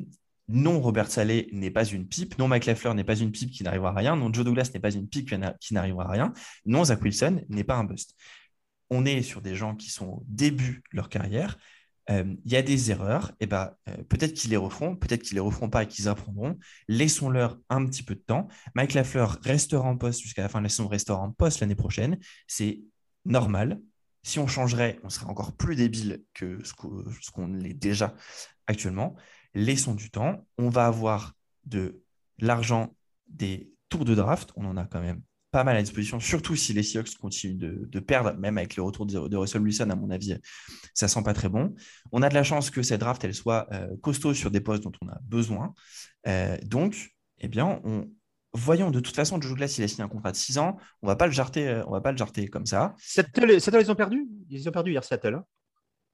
non, 0.49 0.81
Robert 0.81 1.11
Saleh 1.11 1.49
n'est 1.53 1.71
pas 1.71 1.85
une 1.85 2.09
pipe. 2.09 2.37
Non, 2.39 2.49
Mike 2.49 2.67
Leffler 2.67 2.93
n'est 2.95 3.05
pas 3.05 3.15
une 3.17 3.31
pipe 3.31 3.51
qui 3.53 3.63
n'arrivera 3.63 3.91
à 3.91 3.95
rien. 3.95 4.17
Non, 4.17 4.33
Joe 4.33 4.45
Douglas 4.45 4.71
n'est 4.75 4.81
pas 4.81 4.91
une 4.93 5.09
pipe 5.09 5.29
qui 5.29 5.39
n'a- 5.39 5.55
qui 5.61 5.75
n'arrivera 5.75 6.05
à 6.07 6.11
rien. 6.11 6.33
Non, 6.67 6.85
Zach 6.85 7.01
Wilson 7.03 7.43
n'est 7.49 7.63
pas 7.65 7.77
un 7.77 7.85
bust. 7.85 8.17
On 8.91 9.05
est 9.05 9.23
sur 9.23 9.43
des 9.43 9.55
gens 9.55 9.77
qui 9.77 9.91
sont 9.91 10.07
au 10.07 10.25
début 10.27 10.83
de 10.93 10.97
leur 10.97 11.09
carrière. 11.09 11.57
Euh, 12.11 12.35
Il 12.45 12.51
y 12.51 12.57
a 12.57 12.63
des 12.63 12.91
erreurs. 12.91 13.31
Et 13.39 13.47
ben, 13.47 13.71
euh, 13.89 13.97
peut-être 14.09 14.35
qu'ils 14.35 14.51
les 14.51 14.57
referont, 14.57 14.97
peut-être 14.97 15.23
qu'ils 15.23 15.35
les 15.35 15.41
referont 15.41 15.71
pas 15.71 15.85
et 15.85 15.87
qu'ils 15.87 16.09
apprendront. 16.09 16.59
Laissons-leur 16.89 17.57
un 17.69 17.87
petit 17.87 18.03
peu 18.03 18.17
de 18.17 18.21
temps. 18.21 18.49
Mike 18.75 18.95
Leffler 18.95 19.27
restera 19.43 19.89
en 19.89 19.97
poste 19.97 20.21
jusqu'à 20.21 20.43
la 20.43 20.49
fin 20.49 20.59
de 20.59 20.65
la 20.65 20.69
saison, 20.71 20.89
restera 20.89 21.21
en 21.21 21.31
poste 21.31 21.61
l'année 21.61 21.77
prochaine. 21.77 22.19
C'est 22.49 22.81
normal. 23.25 23.81
Si 24.23 24.39
on 24.39 24.47
changerait, 24.47 24.99
on 25.03 25.09
serait 25.09 25.27
encore 25.27 25.53
plus 25.53 25.77
débile 25.77 26.23
que 26.35 26.63
ce 26.65 26.75
qu'o- 26.75 27.05
ce 27.21 27.31
qu'on 27.31 27.49
l'est 27.49 27.75
déjà 27.75 28.15
actuellement. 28.67 29.17
Laissons 29.55 29.95
du 29.95 30.11
temps. 30.11 30.47
On 30.59 30.69
va 30.69 30.87
avoir 30.87 31.35
de 31.65 32.03
l'argent 32.39 32.95
des 33.29 33.73
tours 33.89 34.05
de 34.05 34.15
draft. 34.15 34.51
On 34.57 34.65
en 34.67 34.77
a 34.77 34.85
quand 34.87 35.01
même 35.01 35.23
pas 35.51 35.65
mal 35.65 35.77
à 35.77 35.83
disposition, 35.83 36.21
surtout 36.21 36.55
si 36.55 36.73
les 36.73 36.83
Seahawks 36.83 37.17
continuent 37.17 37.59
de, 37.59 38.01
perdre, 38.01 38.35
même 38.35 38.57
avec 38.57 38.77
le 38.77 38.85
retour 38.85 39.05
de, 39.05 39.29
de 39.29 39.37
Russell 39.37 39.63
Wilson, 39.63 39.91
à 39.91 39.97
mon 39.97 40.11
avis, 40.11 40.37
ça 40.95 41.09
sent 41.09 41.23
pas 41.25 41.35
très 41.35 41.49
bon. 41.49 41.75
On 42.13 42.23
a 42.23 42.29
de 42.29 42.35
la 42.35 42.45
chance 42.45 42.71
que 42.71 42.83
cette 42.83 43.01
draft, 43.01 43.25
elle 43.25 43.35
soit 43.35 43.67
euh, 43.73 43.89
costaud 44.01 44.33
sur 44.33 44.51
des 44.53 44.61
postes 44.61 44.85
dont 44.85 44.93
on 45.03 45.09
a 45.09 45.19
besoin. 45.23 45.75
Euh, 46.29 46.57
donc, 46.63 47.11
eh 47.39 47.49
bien, 47.49 47.81
on, 47.85 48.09
voyons, 48.53 48.91
de 48.91 49.01
toute 49.01 49.15
façon, 49.17 49.41
Joe 49.41 49.51
Douglas, 49.51 49.75
il 49.79 49.85
a 49.85 49.89
signé 49.89 50.03
un 50.05 50.09
contrat 50.09 50.33
de 50.33 50.37
6 50.37 50.59
ans. 50.59 50.77
On 51.03 51.07
va 51.07 51.17
pas 51.17 51.27
le 51.27 51.33
jarter, 51.33 51.69
euh, 51.69 51.85
on 51.87 51.93
va 51.93 52.01
pas 52.01 52.11
le 52.13 52.17
jarter 52.19 52.49
comme 52.49 52.67
ça. 52.67 52.95
Seattle, 52.99 53.61
Seattle, 53.61 53.81
ils 53.83 53.91
ont 53.91 53.95
perdu? 53.95 54.27
Ils 54.49 54.69
ont 54.69 54.73
perdu 54.73 54.91
hier, 54.93 55.05
Seattle. 55.05 55.35
hein. 55.35 55.45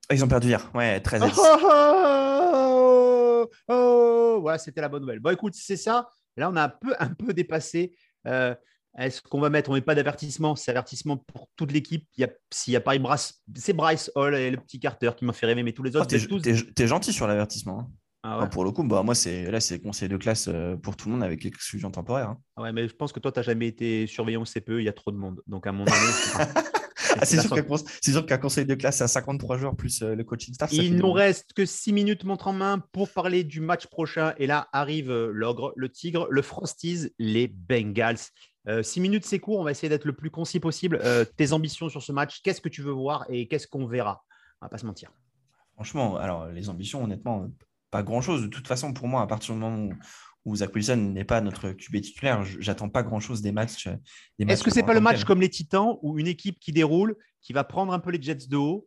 Ah, 0.09 0.15
Ils 0.15 0.23
ont 0.25 0.29
perdu 0.29 0.49
hier, 0.49 0.71
ouais, 0.75 1.01
13 1.01 1.23
à 1.23 1.29
10. 1.29 1.39
Oh, 1.39 1.57
oh, 1.69 3.51
oh, 3.69 4.39
voilà, 4.41 4.59
c'était 4.59 4.81
la 4.81 4.89
bonne 4.89 5.03
nouvelle. 5.03 5.21
Bon, 5.21 5.31
écoute, 5.31 5.55
c'est 5.57 5.77
ça. 5.77 6.09
Là, 6.37 6.51
on 6.51 6.57
a 6.57 6.65
un 6.65 6.69
peu, 6.69 6.95
un 6.99 7.09
peu 7.15 7.33
dépassé. 7.33 7.97
Euh, 8.27 8.55
Est-ce 8.99 9.21
qu'on 9.23 9.41
va 9.41 9.51
mettre 9.51 9.71
On 9.71 9.75
met 9.75 9.81
pas 9.81 9.95
d'avertissement. 9.95 10.55
C'est 10.57 10.71
avertissement 10.71 11.17
pour 11.17 11.49
toute 11.57 11.73
l'équipe. 11.73 12.07
S'il 12.53 12.73
y 12.73 12.77
a 12.77 12.81
pas 12.81 12.99
Bryce, 12.99 13.43
c'est 13.57 13.73
Bryce 13.73 14.11
Hall 14.15 14.35
et 14.35 14.51
le 14.51 14.59
petit 14.59 14.79
Carter 14.81 15.11
qui 15.17 15.25
m'a 15.25 15.33
fait 15.33 15.47
rêver, 15.47 15.63
mais 15.63 15.73
tous 15.73 15.83
les 15.83 15.97
Oh, 15.97 16.01
autres, 16.01 16.17
tous. 16.27 16.41
t'es 16.75 16.87
gentil 16.87 17.13
sur 17.13 17.27
l'avertissement. 17.27 17.81
hein. 17.81 17.91
Ah 18.29 18.47
pour 18.47 18.65
le 18.65 18.71
coup, 18.71 18.83
bah, 18.83 19.03
moi, 19.03 19.15
c'est, 19.15 19.51
là, 19.51 19.61
c'est 19.61 19.79
conseil 19.81 20.09
de 20.09 20.17
classe 20.17 20.49
euh, 20.49 20.77
pour 20.77 20.97
tout 20.97 21.09
le 21.09 21.15
monde 21.15 21.23
avec 21.23 21.45
exclusion 21.45 21.91
temporaire. 21.91 22.31
hein. 22.31 22.39
Ah 22.57 22.63
ouais, 22.63 22.73
mais 22.73 22.89
je 22.89 22.95
pense 22.95 23.13
que 23.13 23.21
toi, 23.21 23.31
tu 23.31 23.39
n'as 23.39 23.43
jamais 23.45 23.69
été 23.69 24.07
surveillant 24.07 24.43
au 24.43 24.45
CPE. 24.45 24.79
Il 24.79 24.85
y 24.85 24.89
a 24.89 24.93
trop 24.93 25.13
de 25.13 25.17
monde. 25.17 25.43
Donc, 25.47 25.67
à 25.67 25.73
mon 25.73 25.85
avis, 25.85 25.95
Ah, 27.19 27.25
c'est, 27.25 27.41
sûr 27.41 27.51
qu'un, 27.51 28.27
sûr 28.27 28.41
conseil 28.41 28.67
de 28.67 28.75
classe 28.75 29.01
à 29.01 29.09
53 29.09 29.59
jours 29.59 29.77
plus 29.77 30.03
euh, 30.03 30.15
le 30.15 30.25
coaching 30.25 30.55
staff. 30.55 30.73
Il 30.73 30.97
nous 30.97 31.13
reste 31.13 31.53
que 31.53 31.65
6 31.65 31.93
minutes 31.93 32.25
montre 32.25 32.49
en 32.49 32.53
main 32.53 32.79
pour 32.93 33.09
parler 33.11 33.45
du 33.45 33.61
match 33.61 33.87
prochain. 33.87 34.35
Et 34.39 34.47
là 34.47 34.69
arrive 34.73 35.11
euh, 35.11 35.31
l'ogre, 35.33 35.73
le 35.77 35.89
tigre, 35.91 36.27
le 36.31 36.43
Frosties, 36.43 37.13
les 37.19 37.49
Bengals. 37.49 38.19
6 38.83 38.99
minutes, 39.01 39.25
c'est 39.25 39.39
court. 39.39 39.61
On 39.61 39.65
va 39.65 39.71
essayer 39.71 39.89
d'être 39.89 40.07
le 40.07 40.13
plus 40.13 40.31
concis 40.31 40.59
possible. 40.59 40.99
Euh, 41.05 41.25
tes 41.25 41.53
ambitions 41.53 41.89
sur 41.89 42.03
ce 42.03 42.11
match, 42.11 42.41
qu'est-ce 42.43 42.61
que 42.61 42.69
tu 42.69 42.83
veux 42.83 42.91
voir 42.91 43.25
et 43.29 43.47
qu'est-ce 43.47 43.69
qu'on 43.69 43.87
verra? 43.87 44.25
On 44.61 44.67
va 44.67 44.69
pas 44.69 44.79
se 44.79 44.87
mentir. 44.87 45.13
Franchement, 45.75 46.17
alors 46.17 46.49
les 46.49 46.69
ambitions, 46.69 47.05
honnêtement, 47.05 47.49
pas 47.91 48.03
grand-chose. 48.03 48.43
De 48.43 48.49
toute 48.49 48.67
façon, 48.69 48.93
pour 48.93 49.09
moi, 49.09 49.23
à 49.23 49.27
partir 49.27 49.55
du 49.55 49.61
moment 49.61 49.77
où, 50.45 50.51
où 50.51 50.57
Zach 50.57 50.75
Wilson 50.75 50.97
n'est 50.97 51.25
pas 51.25 51.41
notre 51.41 51.73
QB 51.73 52.01
titulaire, 52.01 52.45
j'attends 52.61 52.89
pas 52.89 53.03
grand-chose 53.03 53.43
des 53.43 53.53
matchs. 53.53 53.87
euh, 53.89 53.97
des 54.39 54.45
matchs 54.45 54.55
Est-ce 54.55 54.65
que 54.65 54.71
c'est 54.71 54.83
pas 54.85 54.95
le 54.95 55.01
match 55.01 55.25
comme 55.25 55.41
les 55.41 55.51
Titans 55.51 55.97
ou 56.03 56.19
une 56.19 56.27
équipe 56.29 56.59
qui 56.61 56.73
déroule, 56.73 57.17
qui 57.43 57.53
va 57.53 57.65
prendre 57.65 57.93
un 57.93 57.99
peu 57.99 58.11
les 58.11 58.21
Jets 58.23 58.47
de 58.49 58.57
haut? 58.57 58.87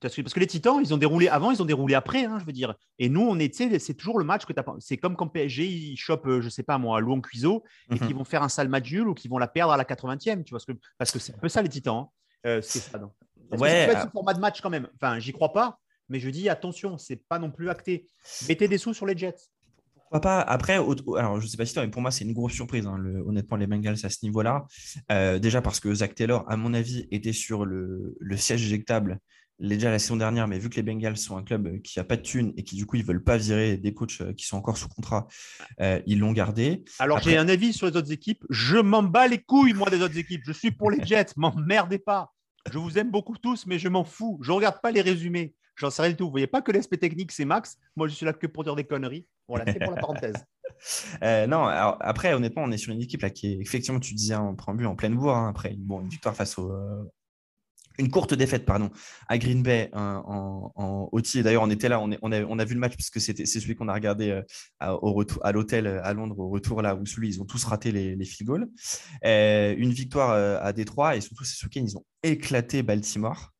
Parce 0.00 0.14
que, 0.16 0.22
parce 0.22 0.32
que 0.32 0.40
les 0.40 0.46
Titans, 0.46 0.76
ils 0.82 0.94
ont 0.94 0.96
déroulé 0.96 1.28
avant, 1.28 1.50
ils 1.50 1.60
ont 1.60 1.66
déroulé 1.66 1.94
après, 1.94 2.24
hein, 2.24 2.38
je 2.40 2.44
veux 2.46 2.52
dire. 2.52 2.74
Et 2.98 3.10
nous, 3.10 3.20
on 3.20 3.38
est, 3.38 3.52
c'est 3.78 3.92
toujours 3.94 4.18
le 4.18 4.24
match 4.24 4.46
que 4.46 4.52
tu 4.54 4.58
as. 4.60 4.64
C'est 4.78 4.96
comme 4.96 5.14
quand 5.14 5.28
PSG, 5.28 5.66
ils 5.66 5.96
chopent, 5.98 6.26
euh, 6.26 6.40
je 6.40 6.48
sais 6.48 6.62
pas 6.62 6.78
moi, 6.78 7.00
Louan 7.00 7.20
Cuiseau 7.20 7.64
et 7.90 7.96
Mhm. 7.96 8.06
qui 8.06 8.12
vont 8.14 8.24
faire 8.24 8.42
un 8.42 8.48
sale 8.48 8.70
match 8.70 8.90
nul 8.90 9.06
ou 9.08 9.12
qui 9.14 9.28
vont 9.28 9.36
la 9.36 9.46
perdre 9.48 9.74
à 9.74 9.76
la 9.76 9.84
80e, 9.84 10.42
tu 10.42 10.50
vois. 10.50 10.58
Parce 10.58 10.64
que 10.64 10.72
parce 10.96 11.10
que 11.10 11.18
c'est 11.18 11.34
un 11.34 11.38
peu 11.38 11.48
ça, 11.50 11.60
les 11.60 11.68
Titans. 11.68 11.96
hein. 11.96 12.08
Euh, 12.46 12.62
c'est 12.62 12.78
ça, 12.78 12.98
que 12.98 13.04
Ouais, 13.58 13.68
ça 13.80 13.86
peut 13.86 13.92
être 13.92 13.98
ah. 13.98 14.04
ce 14.06 14.10
format 14.10 14.32
de 14.32 14.40
match 14.40 14.60
quand 14.62 14.70
même? 14.70 14.88
Enfin, 14.94 15.18
j'y 15.18 15.32
crois 15.32 15.52
pas, 15.52 15.78
mais 16.10 16.20
je 16.20 16.28
dis 16.28 16.48
attention, 16.48 16.98
c'est 16.98 17.16
pas 17.28 17.38
non 17.38 17.50
plus 17.50 17.70
acté. 17.70 18.06
Mettez 18.48 18.68
des 18.68 18.76
sous 18.78 18.92
sur 18.92 19.06
les 19.06 19.16
Jets. 19.16 19.34
Pourquoi 19.94 20.20
pas? 20.20 20.40
Après, 20.40 20.74
alors 20.74 21.40
je 21.40 21.46
sais 21.46 21.56
pas 21.56 21.64
si 21.64 21.72
toi, 21.72 21.84
mais 21.84 21.90
pour 21.90 22.02
moi, 22.02 22.10
c'est 22.10 22.24
une 22.24 22.32
grosse 22.32 22.52
surprise. 22.52 22.84
hein, 22.86 22.98
le- 22.98 23.22
honnêtement, 23.26 23.56
les 23.56 23.66
Bengals 23.68 23.96
à 24.02 24.10
ce 24.10 24.18
niveau-là. 24.24 24.66
Euh, 25.12 25.38
déjà 25.38 25.62
parce 25.62 25.78
que 25.80 25.94
Zach 25.94 26.14
Taylor, 26.16 26.44
à 26.50 26.56
mon 26.56 26.74
avis, 26.74 27.06
était 27.12 27.32
sur 27.32 27.64
le, 27.64 28.16
le 28.18 28.36
siège 28.36 28.64
éjectable 28.66 29.20
déjà 29.60 29.90
la 29.90 29.98
saison 29.98 30.16
dernière, 30.16 30.48
mais 30.48 30.58
vu 30.58 30.70
que 30.70 30.76
les 30.76 30.82
Bengals 30.82 31.18
sont 31.18 31.36
un 31.36 31.42
club 31.44 31.82
qui 31.82 32.00
a 32.00 32.04
pas 32.04 32.16
de 32.16 32.22
thunes 32.22 32.54
et 32.56 32.64
qui 32.64 32.76
du 32.76 32.86
coup 32.86 32.96
ils 32.96 33.04
veulent 33.04 33.22
pas 33.22 33.36
virer 33.36 33.76
des 33.76 33.92
coachs 33.92 34.18
euh, 34.22 34.32
qui 34.32 34.46
sont 34.46 34.56
encore 34.56 34.78
sous 34.78 34.88
contrat, 34.88 35.28
euh, 35.82 36.00
ils 36.06 36.18
l'ont 36.18 36.32
gardé. 36.32 36.82
Alors, 36.98 37.18
Après- 37.18 37.32
j'ai 37.32 37.36
un 37.36 37.46
avis 37.48 37.74
sur 37.74 37.86
les 37.86 37.94
autres 37.94 38.10
équipes. 38.10 38.42
Je 38.48 38.78
m'en 38.78 39.02
bats 39.02 39.28
les 39.28 39.38
couilles, 39.42 39.74
moi, 39.74 39.90
des 39.90 40.00
autres 40.00 40.16
équipes. 40.16 40.40
Je 40.46 40.52
suis 40.52 40.70
pour 40.70 40.90
les 40.90 40.98
Jets. 41.06 41.34
M'emmerdez 41.36 41.98
pas. 41.98 42.32
Je 42.72 42.78
vous 42.78 42.98
aime 42.98 43.10
beaucoup 43.10 43.36
tous, 43.36 43.66
mais 43.66 43.78
je 43.78 43.88
m'en 43.88 44.02
fous. 44.04 44.38
Je 44.42 44.50
regarde 44.50 44.80
pas 44.82 44.90
les 44.90 45.02
résumés. 45.02 45.54
J'en 45.80 45.90
sais 45.90 46.02
rien 46.02 46.10
du 46.10 46.16
tout. 46.16 46.24
Vous 46.26 46.30
voyez 46.30 46.46
pas 46.46 46.60
que 46.62 46.70
l'aspect 46.72 46.98
technique, 46.98 47.32
c'est 47.32 47.44
Max. 47.46 47.78
Moi, 47.96 48.06
je 48.06 48.14
suis 48.14 48.26
là 48.26 48.32
que 48.34 48.46
pour 48.46 48.64
dire 48.64 48.76
des 48.76 48.84
conneries. 48.84 49.26
Voilà, 49.48 49.64
c'est 49.72 49.78
pour 49.80 49.90
la 49.94 50.00
parenthèse. 50.00 50.34
Euh, 51.22 51.46
non, 51.46 51.66
alors, 51.66 51.98
après, 52.00 52.32
honnêtement, 52.32 52.62
on 52.62 52.70
est 52.70 52.78
sur 52.78 52.92
une 52.92 53.02
équipe 53.02 53.20
là 53.20 53.28
qui 53.28 53.48
est 53.52 53.58
effectivement, 53.60 54.00
tu 54.00 54.14
disais 54.14 54.36
en 54.36 54.54
préambule, 54.54 54.86
en 54.86 54.94
pleine 54.96 55.14
bourre. 55.14 55.36
hein, 55.36 55.48
après, 55.50 55.74
bon, 55.76 56.00
une 56.00 56.08
victoire 56.08 56.34
face 56.34 56.56
au. 56.58 56.70
euh, 56.72 57.02
une 57.98 58.10
courte 58.10 58.32
défaite, 58.32 58.64
pardon, 58.64 58.88
à 59.28 59.36
Green 59.36 59.62
Bay 59.62 59.90
hein, 59.92 60.22
en, 60.26 60.72
en 60.76 61.08
OT. 61.12 61.42
D'ailleurs, 61.42 61.64
on 61.64 61.70
était 61.70 61.90
là, 61.90 62.00
on, 62.00 62.10
est- 62.12 62.18
on, 62.22 62.32
a, 62.32 62.42
on 62.44 62.58
a 62.58 62.64
vu 62.64 62.74
le 62.74 62.80
match 62.80 62.96
parce 62.96 63.10
que 63.10 63.20
c'était, 63.20 63.44
c'est 63.44 63.60
celui 63.60 63.74
qu'on 63.74 63.88
a 63.88 63.92
regardé 63.92 64.30
euh, 64.30 64.42
à, 64.78 64.94
au 64.94 65.12
retour, 65.12 65.44
à 65.44 65.52
l'hôtel 65.52 65.86
à 65.86 66.14
Londres, 66.14 66.38
au 66.38 66.48
retour 66.48 66.80
là 66.80 66.94
où 66.94 67.04
celui, 67.04 67.28
ils 67.28 67.42
ont 67.42 67.46
tous 67.46 67.62
raté 67.64 67.92
les, 67.92 68.16
les 68.16 68.24
field 68.24 68.46
goals. 68.48 68.68
Une 69.22 69.90
victoire 69.92 70.30
à 70.64 70.72
Détroit 70.72 71.16
et 71.16 71.20
surtout, 71.20 71.44
ce 71.44 71.66
week-end, 71.66 71.82
ils 71.84 71.96
ont 71.98 72.04
éclaté 72.22 72.82
Baltimore. 72.82 73.50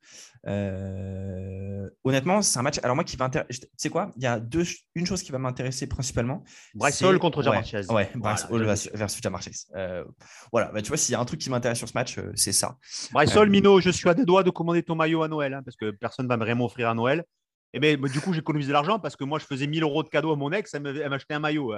Euh, 0.47 1.89
honnêtement, 2.05 2.43
c'est 2.43 2.59
un 2.59 2.63
match. 2.63 2.79
Alors, 2.83 2.95
moi 2.95 3.05
qui 3.05 3.17
va 3.17 3.27
intéresser. 3.27 3.61
Tu 3.61 3.69
sais 3.77 3.91
quoi 3.91 4.11
Il 4.17 4.23
y 4.23 4.27
a 4.27 4.41
deux, 4.41 4.65
une 4.95 5.07
chose 5.07 5.23
qui 5.23 5.33
va 5.33 5.39
m'intéresser 5.39 5.87
principalement. 5.87 6.45
Bryce 6.75 7.03
Hall 7.03 7.19
contre 7.19 7.43
Jamar 7.43 7.61
ouais, 7.61 7.67
Chase. 7.67 7.89
Ouais, 7.91 8.11
Voilà, 8.15 8.37
Bryce 8.37 8.47
Hall 8.51 8.65
versus 8.95 9.23
Jamar 9.23 9.43
Chase. 9.43 9.67
Euh, 9.75 10.05
voilà, 10.53 10.71
bah, 10.73 10.83
tu 10.83 10.89
vois, 10.89 10.97
s'il 10.97 11.13
y 11.13 11.17
a 11.17 11.21
un 11.21 11.25
truc 11.25 11.41
qui 11.41 11.51
m'intéresse 11.51 11.79
sur 11.79 11.89
ce 11.89 11.95
match, 11.95 12.19
euh, 12.19 12.33
c'est 12.35 12.53
ça. 12.53 12.77
Bryce 13.13 13.37
Hall, 13.37 13.51
Mino, 13.51 13.81
je 13.81 13.91
suis 13.91 14.09
à 14.09 14.15
deux 14.15 14.25
doigts 14.25 14.43
de 14.43 14.51
commander 14.51 14.83
ton 14.83 14.95
maillot 14.95 15.23
à 15.23 15.29
Noël, 15.29 15.55
hein, 15.55 15.63
parce 15.65 15.77
que 15.77 15.91
personne 15.91 16.27
ne 16.27 16.35
va 16.35 16.43
rien 16.43 16.55
m'offrir 16.55 16.89
à 16.89 16.95
Noël. 16.95 17.25
Et 17.73 17.81
bien, 17.81 17.97
bah, 17.97 18.09
du 18.09 18.21
coup, 18.21 18.33
j'économise 18.33 18.69
de 18.69 18.73
l'argent 18.73 18.99
parce 18.99 19.17
que 19.17 19.25
moi, 19.25 19.39
je 19.39 19.45
faisais 19.45 19.67
1000 19.67 19.83
euros 19.83 20.03
de 20.03 20.09
cadeau 20.09 20.33
à 20.33 20.37
mon 20.37 20.53
ex, 20.53 20.75
elle 20.75 20.83
m'achetait 21.09 21.35
un 21.35 21.41
maillot. 21.41 21.75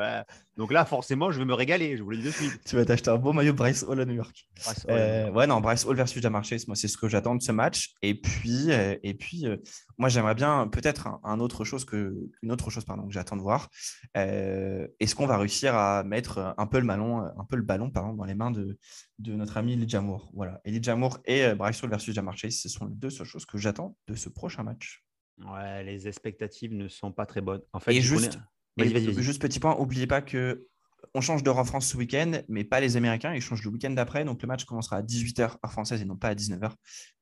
donc 0.57 0.73
là, 0.73 0.85
forcément, 0.85 1.31
je 1.31 1.39
vais 1.39 1.45
me 1.45 1.55
régaler, 1.55 1.97
je 1.97 2.03
vous 2.03 2.11
le 2.11 2.19
dis 2.19 2.25
de 2.25 2.31
suite. 2.31 2.61
tu 2.67 2.77
vas 2.77 2.85
t'acheter 2.85 3.11
un 3.11 3.17
beau 3.17 3.33
maillot 3.33 3.53
Bryce 3.53 3.85
Hall 3.87 4.01
à 4.01 4.05
New 4.05 4.15
York. 4.15 4.49
Euh, 4.89 5.31
ouais, 5.31 5.47
non, 5.47 5.61
Bryce 5.61 5.85
Hall 5.85 5.97
versus 5.97 6.21
Jamar 6.23 6.45
Chase, 6.45 6.67
moi, 6.67 6.77
c'est 6.77 6.89
ce 6.89 6.97
que 6.97 7.09
j'attends 7.09 7.35
de 7.35 7.43
ce 7.43 7.53
match. 7.53 7.95
Et 8.03 8.15
puis, 8.15 8.71
euh, 8.71 8.97
et 9.03 9.15
puis 9.15 9.47
euh, 9.47 9.57
moi, 9.99 10.09
j'aimerais 10.09 10.35
bien 10.35 10.69
peut-être 10.69 11.09
un, 11.23 11.41
autre 11.41 11.65
chose 11.65 11.85
que, 11.85 12.15
une 12.43 12.53
autre 12.53 12.71
chose 12.71 12.85
pardon, 12.85 13.07
que 13.07 13.13
j'attends 13.13 13.37
de 13.37 13.43
voir. 13.43 13.69
Est-ce 14.15 15.15
qu'on 15.15 15.27
va 15.27 15.39
réussir 15.39 15.75
à 15.75 16.05
mettre 16.05 16.55
un 16.57 16.67
peu 16.67 16.81
le 16.81 16.87
ballon, 16.87 17.23
un 17.23 17.45
peu 17.49 17.57
le 17.57 17.63
ballon 17.63 17.91
pardon, 17.91 18.15
dans 18.15 18.25
les 18.25 18.35
mains 18.35 18.51
de, 18.51 18.79
de 19.19 19.35
notre 19.35 19.57
ami 19.57 19.75
Elijah 19.75 20.01
Moore? 20.01 20.31
Voilà, 20.35 20.61
Elijah 20.65 20.97
Moore 20.97 21.19
et 21.25 21.55
Bryce 21.55 21.83
Hall 21.83 21.91
versus 21.91 22.15
Jamar 22.15 22.37
Chase, 22.37 22.57
ce 22.57 22.69
sont 22.69 22.87
les 22.87 22.95
deux 22.95 23.11
seules 23.11 23.27
choses 23.27 23.47
que 23.47 23.59
j'attends 23.59 23.97
de 24.09 24.15
ce 24.15 24.29
prochain 24.29 24.63
match. 24.63 25.05
Ouais, 25.39 25.83
les 25.85 26.09
expectatives 26.09 26.75
ne 26.75 26.89
sont 26.89 27.13
pas 27.13 27.27
très 27.27 27.41
bonnes. 27.41 27.63
En 27.73 27.81
fait, 27.81 27.95
et 27.95 28.01
juste, 28.01 28.39
juste 28.79 29.41
petit 29.41 29.61
point, 29.61 29.77
n'oubliez 29.77 30.07
pas 30.07 30.23
que 30.23 30.67
on 31.15 31.21
change 31.21 31.43
d'heure 31.43 31.59
en 31.59 31.65
France 31.65 31.89
ce 31.89 31.97
week-end, 31.97 32.43
mais 32.49 32.65
pas 32.65 32.81
les 32.81 32.97
Américains. 32.97 33.35
Ils 33.35 33.41
changent 33.41 33.65
le 33.65 33.71
week-end 33.71 33.91
d'après. 33.91 34.25
Donc 34.25 34.41
le 34.41 34.49
match 34.49 34.65
commencera 34.65 34.97
à 34.97 35.03
18h 35.03 35.43
heure 35.43 35.59
française 35.73 36.01
et 36.01 36.05
non 36.05 36.17
pas 36.17 36.29
à 36.29 36.35
19h. 36.35 36.71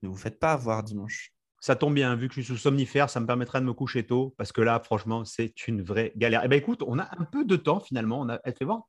Ne 0.02 0.08
vous 0.08 0.16
faites 0.16 0.38
pas 0.38 0.52
avoir 0.52 0.82
dimanche. 0.82 1.32
Ça 1.62 1.76
tombe 1.76 1.94
bien, 1.94 2.14
vu 2.14 2.28
que 2.28 2.34
je 2.34 2.40
suis 2.40 2.54
sous 2.54 2.56
somnifère, 2.56 3.10
ça 3.10 3.20
me 3.20 3.26
permettra 3.26 3.60
de 3.60 3.66
me 3.66 3.74
coucher 3.74 4.06
tôt 4.06 4.34
parce 4.38 4.50
que 4.50 4.62
là, 4.62 4.80
franchement, 4.82 5.24
c'est 5.24 5.66
une 5.66 5.82
vraie 5.82 6.12
galère. 6.16 6.42
Eh 6.44 6.48
bien, 6.48 6.58
écoute, 6.58 6.82
on 6.86 6.98
a 6.98 7.08
un 7.18 7.24
peu 7.24 7.44
de 7.44 7.56
temps 7.56 7.80
finalement. 7.80 8.20
On 8.20 8.28
a... 8.30 8.40
Elle 8.44 8.54
fait 8.54 8.64
voir. 8.64 8.84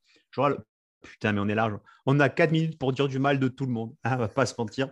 Putain, 1.02 1.32
mais 1.34 1.40
on 1.40 1.48
est 1.48 1.56
large. 1.56 1.78
On 2.06 2.20
a 2.20 2.30
4 2.30 2.52
minutes 2.52 2.78
pour 2.78 2.94
dire 2.94 3.08
du 3.08 3.20
mal 3.20 3.40
de 3.40 3.48
tout 3.48 3.66
le 3.66 3.72
monde. 3.72 3.96
Hein, 4.04 4.16
on 4.16 4.18
va 4.18 4.28
pas 4.28 4.46
se 4.46 4.54
mentir. 4.58 4.90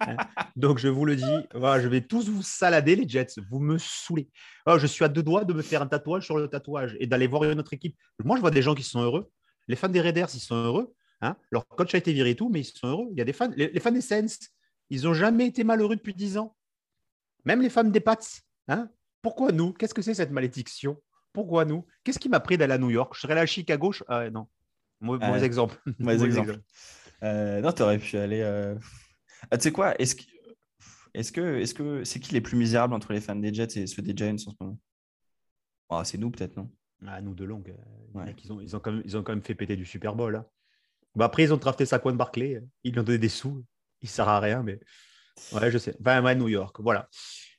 Hein. 0.00 0.16
Donc, 0.56 0.78
je 0.78 0.88
vous 0.88 1.04
le 1.04 1.16
dis, 1.16 1.36
voilà, 1.54 1.82
je 1.82 1.88
vais 1.88 2.00
tous 2.00 2.28
vous 2.28 2.42
salader, 2.42 2.96
les 2.96 3.08
Jets. 3.08 3.34
Vous 3.50 3.58
me 3.58 3.76
saoulez. 3.78 4.30
Oh, 4.66 4.78
je 4.78 4.86
suis 4.86 5.04
à 5.04 5.08
deux 5.08 5.22
doigts 5.22 5.44
de 5.44 5.52
me 5.52 5.62
faire 5.62 5.82
un 5.82 5.86
tatouage 5.86 6.24
sur 6.24 6.38
le 6.38 6.48
tatouage 6.48 6.96
et 7.00 7.06
d'aller 7.06 7.26
voir 7.26 7.44
une 7.44 7.58
autre 7.58 7.72
équipe. 7.72 7.96
Moi, 8.24 8.36
je 8.36 8.40
vois 8.40 8.50
des 8.50 8.62
gens 8.62 8.74
qui 8.74 8.82
sont 8.82 9.00
heureux. 9.00 9.30
Les 9.68 9.76
fans 9.76 9.88
des 9.88 10.00
Raiders, 10.00 10.28
ils 10.34 10.40
sont 10.40 10.56
heureux. 10.56 10.94
Hein. 11.20 11.36
Leur 11.50 11.66
coach 11.66 11.94
a 11.94 11.98
été 11.98 12.12
viré 12.12 12.30
et 12.30 12.36
tout, 12.36 12.48
mais 12.48 12.60
ils 12.60 12.64
sont 12.64 12.88
heureux. 12.88 13.08
Il 13.12 13.18
y 13.18 13.20
a 13.20 13.24
des 13.24 13.32
fans, 13.32 13.50
les, 13.56 13.80
fans 13.80 13.92
des 13.92 14.00
Saints, 14.00 14.48
ils 14.88 15.02
n'ont 15.02 15.14
jamais 15.14 15.46
été 15.46 15.64
malheureux 15.64 15.96
depuis 15.96 16.14
10 16.14 16.38
ans. 16.38 16.56
Même 17.44 17.62
les 17.62 17.70
fans 17.70 17.84
des 17.84 18.00
Pats. 18.00 18.18
Hein. 18.68 18.88
Pourquoi 19.22 19.52
nous? 19.52 19.72
Qu'est-ce 19.72 19.94
que 19.94 20.02
c'est 20.02 20.14
cette 20.14 20.30
malédiction? 20.30 21.00
Pourquoi 21.32 21.64
nous? 21.64 21.86
Qu'est-ce 22.04 22.18
qui 22.18 22.28
m'a 22.28 22.40
pris 22.40 22.58
d'aller 22.58 22.74
à 22.74 22.78
New 22.78 22.90
York? 22.90 23.14
Je 23.14 23.20
serais 23.20 23.34
là 23.34 23.42
à 23.42 23.46
Chicago. 23.46 23.92
Ah, 24.08 24.30
non. 24.30 24.46
Mauvais, 25.00 25.44
exemple. 25.44 25.80
Mauvais, 25.98 26.24
exemple. 26.24 26.60
Euh, 27.22 27.60
non, 27.60 27.72
tu 27.72 27.82
aurais 27.82 27.98
pu 27.98 28.16
aller. 28.16 28.40
Euh, 28.40 28.74
ah, 29.50 29.56
tu 29.56 29.64
sais 29.64 29.72
quoi 29.72 29.94
Est-ce 30.00 30.16
que 30.16 30.22
est-ce 31.14 31.32
que 31.32 31.58
est-ce 31.58 31.74
que 31.74 32.04
c'est 32.04 32.20
qui 32.20 32.34
les 32.34 32.40
plus 32.40 32.56
misérables 32.56 32.94
entre 32.94 33.12
les 33.12 33.20
fans 33.20 33.36
des 33.36 33.52
Jets 33.52 33.76
et 33.76 33.86
ceux 33.86 34.02
des 34.02 34.16
Giants 34.16 34.34
en 34.34 34.38
ce 34.38 34.50
moment? 34.60 34.78
Oh, 35.88 36.02
C'est 36.04 36.18
nous 36.18 36.30
peut-être, 36.30 36.56
non? 36.56 36.70
Ah, 37.06 37.20
Nous 37.20 37.34
de 37.34 37.44
longue. 37.44 37.74
ils, 38.44 38.52
ont, 38.52 38.60
ils, 38.60 38.76
ont 38.76 38.80
quand 38.80 38.92
même, 38.92 39.02
ils 39.04 39.16
ont 39.16 39.22
quand 39.22 39.32
même 39.32 39.42
fait 39.42 39.54
péter 39.54 39.74
du 39.74 39.84
Super 39.84 40.14
Bowl. 40.14 40.36
Hein. 40.36 40.46
Bah, 41.16 41.24
après, 41.24 41.44
ils 41.44 41.52
ont 41.52 41.56
drafté 41.56 41.86
Saquon 41.86 42.12
Barclay. 42.12 42.62
Ils 42.84 42.92
lui 42.92 43.00
ont 43.00 43.02
donné 43.02 43.18
des 43.18 43.28
sous. 43.28 43.64
Il 44.02 44.06
ne 44.06 44.10
sert 44.10 44.28
à 44.28 44.38
rien, 44.38 44.62
mais. 44.62 44.78
Ouais, 45.52 45.70
je 45.70 45.78
sais. 45.78 45.96
Enfin, 46.00 46.22
ouais, 46.22 46.34
New 46.34 46.48
York. 46.48 46.76
Voilà. 46.80 47.08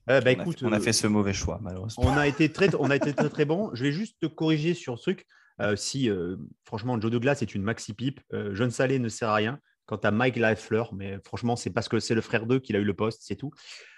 Euh, 0.10 0.22
bah, 0.22 0.32
on, 0.38 0.42
écoute, 0.42 0.64
a, 0.64 0.68
on 0.68 0.72
a 0.72 0.80
fait 0.80 0.94
ce 0.94 1.08
mauvais 1.08 1.34
choix, 1.34 1.60
malheureusement. 1.62 2.04
On 2.06 2.18
a 2.18 2.28
été 2.28 2.52
très, 2.52 2.74
on 2.76 2.90
a 2.90 2.96
été 2.96 3.14
très, 3.14 3.30
très 3.30 3.46
bon. 3.46 3.72
Je 3.74 3.84
vais 3.84 3.92
juste 3.92 4.18
te 4.20 4.28
corriger 4.28 4.74
sur 4.74 4.98
ce 4.98 5.04
truc. 5.04 5.26
Euh, 5.62 5.76
si, 5.76 6.10
euh, 6.10 6.38
franchement, 6.66 7.00
Joe 7.00 7.12
Douglas 7.12 7.40
est 7.42 7.54
une 7.56 7.62
maxi 7.62 7.94
pipe, 7.94 8.20
euh, 8.34 8.54
John 8.56 8.72
Salé 8.72 9.00
ne 9.00 9.10
sert 9.10 9.30
à 9.30 9.36
rien. 9.36 9.60
Quant 9.86 9.98
à 9.98 10.12
Mike 10.12 10.38
Lafleur, 10.38 10.94
mais 10.94 11.18
franchement, 11.26 11.56
c'est 11.58 11.70
parce 11.70 11.90
que 11.90 12.00
c'est 12.00 12.16
le 12.16 12.22
frère 12.22 12.46
d'eux 12.46 12.60
qu'il 12.60 12.76
a 12.78 12.80
eu 12.80 12.86
le 12.86 12.94
poste, 12.94 13.24
c'est 13.24 13.36
tout. 13.36 13.52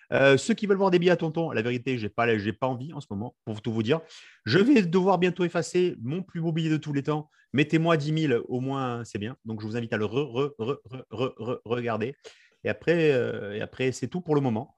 ceux 0.10 0.54
qui 0.56 0.66
veulent 0.66 0.78
voir 0.78 0.90
des 0.90 0.98
billets 0.98 1.12
à 1.12 1.18
tonton, 1.18 1.52
la 1.52 1.62
vérité, 1.62 2.00
j'ai 2.00 2.10
pas, 2.10 2.36
j'ai 2.38 2.54
pas 2.54 2.66
envie 2.66 2.94
en 2.94 3.00
ce 3.00 3.06
moment, 3.12 3.36
pour 3.46 3.62
tout 3.62 3.72
vous 3.72 3.84
dire. 3.84 4.02
Je 4.46 4.58
vais 4.58 4.82
devoir 4.82 5.20
bientôt 5.20 5.44
effacer 5.44 5.96
mon 6.02 6.24
plus 6.24 6.42
beau 6.42 6.52
billet 6.52 6.72
de 6.72 6.78
tous 6.78 6.94
les 6.94 7.04
temps. 7.04 7.30
Mettez-moi 7.52 7.98
10 7.98 8.28
000, 8.28 8.44
au 8.48 8.60
moins, 8.60 9.04
c'est 9.04 9.20
bien. 9.20 9.36
Donc, 9.46 9.62
je 9.62 9.68
vous 9.68 9.78
invite 9.78 9.94
à 9.94 9.98
le 9.98 10.06
regarder. 11.66 12.16
Et 12.64 12.70
après, 12.70 13.12
après 13.62 13.92
c'est 13.92 14.08
tout 14.08 14.22
pour 14.22 14.34
le 14.34 14.42
moment. 14.42 14.76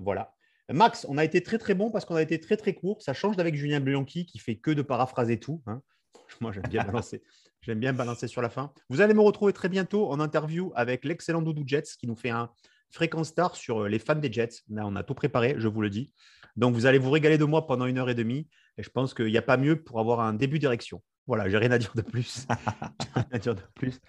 voilà. 0.00 0.34
Max, 0.70 1.06
on 1.08 1.16
a 1.16 1.24
été 1.24 1.42
très 1.42 1.56
très 1.56 1.74
bon 1.74 1.90
parce 1.90 2.04
qu'on 2.04 2.16
a 2.16 2.22
été 2.22 2.38
très 2.40 2.58
très 2.58 2.74
court. 2.74 3.00
Ça 3.00 3.14
change 3.14 3.36
d'avec 3.36 3.54
Julien 3.54 3.80
Bianchi 3.80 4.26
qui 4.26 4.38
fait 4.38 4.56
que 4.56 4.70
de 4.70 4.82
paraphraser 4.82 5.40
tout. 5.40 5.62
Hein. 5.66 5.82
Moi, 6.40 6.52
j'aime 6.52 6.68
bien 6.68 6.84
balancer. 6.84 7.22
J'aime 7.60 7.78
bien 7.78 7.92
balancer 7.92 8.26
sur 8.26 8.42
la 8.42 8.50
fin. 8.50 8.72
Vous 8.88 9.00
allez 9.00 9.14
me 9.14 9.20
retrouver 9.20 9.52
très 9.52 9.68
bientôt 9.68 10.10
en 10.10 10.18
interview 10.18 10.72
avec 10.74 11.04
l'excellent 11.04 11.42
Doudou 11.42 11.62
Jets 11.64 11.94
qui 11.98 12.08
nous 12.08 12.16
fait 12.16 12.30
un 12.30 12.50
fréquence 12.90 13.28
star 13.28 13.56
sur 13.56 13.82
euh, 13.82 13.88
les 13.88 13.98
fans 13.98 14.16
des 14.16 14.32
Jets. 14.32 14.62
Là, 14.68 14.86
on 14.86 14.96
a 14.96 15.02
tout 15.02 15.14
préparé, 15.14 15.54
je 15.58 15.68
vous 15.68 15.80
le 15.80 15.90
dis. 15.90 16.12
Donc, 16.56 16.74
vous 16.74 16.86
allez 16.86 16.98
vous 16.98 17.10
régaler 17.10 17.38
de 17.38 17.44
moi 17.44 17.66
pendant 17.66 17.86
une 17.86 17.98
heure 17.98 18.10
et 18.10 18.14
demie. 18.14 18.48
Et 18.78 18.82
je 18.82 18.90
pense 18.90 19.14
qu'il 19.14 19.26
n'y 19.26 19.38
a 19.38 19.42
pas 19.42 19.56
mieux 19.56 19.82
pour 19.82 20.00
avoir 20.00 20.20
un 20.20 20.34
début 20.34 20.58
d'érection. 20.58 21.02
Voilà, 21.26 21.48
j'ai 21.48 21.56
rien 21.56 21.70
à 21.70 21.78
dire 21.78 21.92
de 21.94 22.02
plus. 22.02 22.46
rien 23.14 23.26
à 23.30 23.38
dire 23.38 23.54
de 23.54 23.62
plus. 23.74 24.00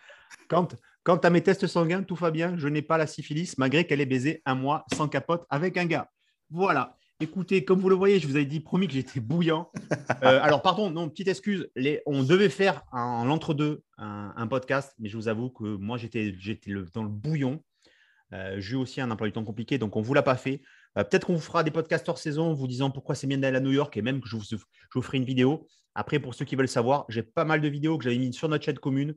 Quant, 0.48 0.68
quant 1.04 1.18
à 1.18 1.30
mes 1.30 1.42
tests 1.42 1.68
sanguins, 1.68 2.02
tout 2.02 2.16
va 2.16 2.32
bien. 2.32 2.58
Je 2.58 2.68
n'ai 2.68 2.82
pas 2.82 2.98
la 2.98 3.08
syphilis 3.08 3.58
malgré 3.58 3.86
qu'elle 3.86 4.02
ait 4.02 4.06
baisé 4.06 4.42
un 4.46 4.56
mois 4.56 4.86
sans 4.94 5.08
capote 5.08 5.46
avec 5.50 5.78
un 5.78 5.86
gars. 5.86 6.10
Voilà. 6.50 6.98
Écoutez, 7.24 7.64
comme 7.64 7.80
vous 7.80 7.88
le 7.88 7.96
voyez, 7.96 8.20
je 8.20 8.28
vous 8.28 8.36
avais 8.36 8.46
dit, 8.46 8.60
promis 8.60 8.86
que 8.86 8.94
j'étais 8.94 9.22
bouillant. 9.22 9.72
Euh, 10.24 10.40
alors, 10.44 10.62
pardon, 10.62 10.90
non, 10.92 11.08
petite 11.08 11.30
excuse. 11.30 11.70
on 12.06 12.22
devait 12.22 12.50
faire 12.50 12.84
en 12.92 13.24
l'entre-deux 13.24 13.82
un, 13.98 14.46
podcast, 14.48 14.94
mais 15.00 15.08
je 15.08 15.16
vous 15.16 15.30
avoue 15.30 15.50
que 15.50 15.64
moi, 15.64 15.98
j'étais, 15.98 16.36
dans 16.94 17.04
le 17.04 17.08
bouillon. 17.08 17.64
Euh, 18.34 18.60
j'ai 18.60 18.74
eu 18.74 18.76
aussi 18.76 19.00
un 19.00 19.10
emploi 19.10 19.28
du 19.28 19.32
temps 19.32 19.46
compliqué, 19.46 19.78
donc 19.78 19.96
on 19.96 20.02
ne 20.02 20.06
vous 20.06 20.14
l'a 20.14 20.22
pas 20.22 20.36
fait. 20.36 20.64
Euh, 20.98 21.06
peut-être 21.06 21.28
qu'on 21.28 21.36
vous 21.36 21.40
fera 21.40 21.64
des 21.64 21.72
podcasts 21.72 22.10
hors 22.10 22.18
saison, 22.18 22.54
vous 22.54 22.68
disant 22.68 22.92
pourquoi 22.92 23.16
c'est 23.16 23.26
bien 23.26 23.38
d'aller 23.38 23.56
à 23.56 23.62
New 23.62 23.72
York 23.72 23.96
et 23.96 24.02
même 24.02 24.20
que 24.20 24.28
je 24.28 24.36
vous, 24.36 24.44
je 24.44 24.58
vous, 24.94 25.02
ferai 25.02 25.18
une 25.18 25.24
vidéo. 25.24 25.66
Après, 25.96 26.20
pour 26.20 26.36
ceux 26.36 26.44
qui 26.44 26.58
veulent 26.58 26.68
savoir, 26.68 27.06
j'ai 27.08 27.24
pas 27.24 27.46
mal 27.46 27.62
de 27.62 27.70
vidéos 27.70 27.98
que 27.98 28.04
j'avais 28.04 28.18
mises 28.18 28.36
sur 28.36 28.50
notre 28.50 28.66
chaîne 28.66 28.80
commune. 28.80 29.16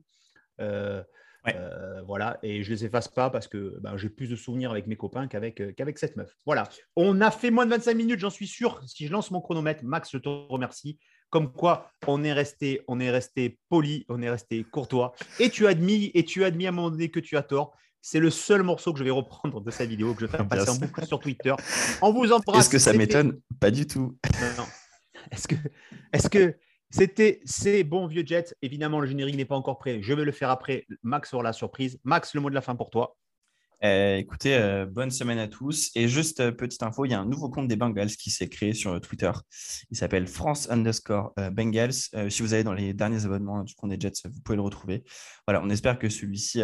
Euh, 1.47 2.01
voilà, 2.05 2.37
et 2.43 2.63
je 2.63 2.71
les 2.71 2.85
efface 2.85 3.07
pas 3.07 3.29
parce 3.29 3.47
que 3.47 3.77
ben, 3.81 3.95
j'ai 3.97 4.09
plus 4.09 4.27
de 4.27 4.35
souvenirs 4.35 4.71
avec 4.71 4.87
mes 4.87 4.97
copains 4.97 5.27
qu'avec 5.27 5.61
euh, 5.61 5.71
qu'avec 5.71 5.97
cette 5.97 6.17
meuf. 6.17 6.33
Voilà, 6.45 6.67
on 6.95 7.21
a 7.21 7.31
fait 7.31 7.51
moins 7.51 7.65
de 7.65 7.71
25 7.71 7.93
minutes, 7.95 8.19
j'en 8.19 8.29
suis 8.29 8.47
sûr. 8.47 8.81
Si 8.85 9.07
je 9.07 9.11
lance 9.11 9.31
mon 9.31 9.39
chronomètre, 9.39 9.83
Max, 9.83 10.09
je 10.11 10.17
te 10.17 10.29
remercie. 10.29 10.99
Comme 11.29 11.51
quoi, 11.51 11.91
on 12.07 12.23
est 12.23 12.33
resté, 12.33 12.81
on 12.87 12.99
est 12.99 13.11
resté 13.11 13.59
poli, 13.69 14.05
on 14.09 14.21
est 14.21 14.29
resté 14.29 14.63
courtois. 14.63 15.13
Et 15.39 15.49
tu 15.49 15.67
as 15.67 15.71
admis, 15.71 16.11
et 16.13 16.23
tu 16.23 16.43
as 16.43 16.47
admis 16.47 16.65
à 16.65 16.69
un 16.69 16.73
moment 16.73 16.89
donné 16.89 17.11
que 17.11 17.19
tu 17.19 17.37
as 17.37 17.43
tort. 17.43 17.75
C'est 18.01 18.19
le 18.19 18.29
seul 18.29 18.63
morceau 18.63 18.93
que 18.93 18.99
je 18.99 19.03
vais 19.03 19.09
reprendre 19.09 19.59
de 19.59 19.71
cette 19.71 19.89
vidéo, 19.89 20.13
que 20.13 20.21
je 20.21 20.25
vais 20.25 20.37
faire 20.37 20.47
passer 20.47 20.69
en 20.69 20.75
boucle 20.75 21.05
sur 21.05 21.19
Twitter. 21.19 21.53
On 22.01 22.13
vous 22.13 22.31
embrasse. 22.31 22.59
Est-ce 22.61 22.69
que 22.69 22.79
ça 22.79 22.93
m'étonne? 22.93 23.39
Pas 23.59 23.71
du 23.71 23.85
tout. 23.85 24.17
Non, 24.57 24.63
Est-ce 25.31 25.47
que, 25.47 25.55
est-ce 26.13 26.29
que 26.29 26.55
c'était 26.89 27.41
ces 27.45 27.83
bons 27.83 28.07
vieux 28.07 28.25
Jets. 28.25 28.55
Évidemment, 28.61 28.99
le 28.99 29.07
générique 29.07 29.35
n'est 29.35 29.45
pas 29.45 29.55
encore 29.55 29.77
prêt. 29.77 29.99
Je 30.01 30.13
vais 30.13 30.25
le 30.25 30.31
faire 30.31 30.49
après. 30.49 30.85
Max 31.03 31.33
aura 31.33 31.43
la 31.43 31.53
surprise. 31.53 31.99
Max, 32.03 32.33
le 32.33 32.41
mot 32.41 32.49
de 32.49 32.55
la 32.55 32.61
fin 32.61 32.75
pour 32.75 32.89
toi. 32.89 33.17
Euh, 33.83 34.17
écoutez, 34.17 34.55
euh, 34.55 34.85
bonne 34.85 35.11
semaine 35.11 35.37
à 35.37 35.47
tous. 35.47 35.91
Et 35.95 36.07
juste 36.07 36.39
euh, 36.39 36.51
petite 36.51 36.81
info, 36.81 37.05
il 37.05 37.11
y 37.11 37.13
a 37.13 37.19
un 37.19 37.25
nouveau 37.25 37.49
compte 37.49 37.67
des 37.67 37.75
Bengals 37.75 38.09
qui 38.09 38.31
s'est 38.31 38.49
créé 38.49 38.73
sur 38.73 38.99
Twitter. 39.01 39.31
Il 39.91 39.97
s'appelle 39.97 40.27
France 40.27 40.69
underscore 40.71 41.33
Bengals. 41.51 41.93
si 42.29 42.41
vous 42.41 42.53
allez 42.53 42.63
dans 42.63 42.73
les 42.73 42.93
derniers 42.93 43.25
abonnements 43.25 43.63
du 43.63 43.75
compte 43.75 43.91
des 43.91 43.99
Jets, 43.99 44.23
vous 44.25 44.41
pouvez 44.41 44.55
le 44.55 44.63
retrouver. 44.63 45.03
Voilà, 45.45 45.61
on 45.63 45.69
espère 45.69 45.99
que 45.99 46.09
celui-ci 46.09 46.61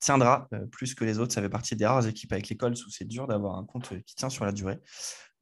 tiendra 0.00 0.48
plus 0.72 0.94
que 0.94 1.04
les 1.04 1.18
autres. 1.18 1.32
Ça 1.32 1.40
fait 1.40 1.48
partie 1.48 1.76
des 1.76 1.86
rares 1.86 2.06
équipes 2.06 2.32
avec 2.32 2.48
l'école 2.48 2.72
où 2.72 2.90
c'est 2.90 3.06
dur 3.06 3.26
d'avoir 3.26 3.56
un 3.56 3.64
compte 3.64 3.88
qui 4.04 4.14
tient 4.16 4.30
sur 4.30 4.44
la 4.44 4.52
durée. 4.52 4.78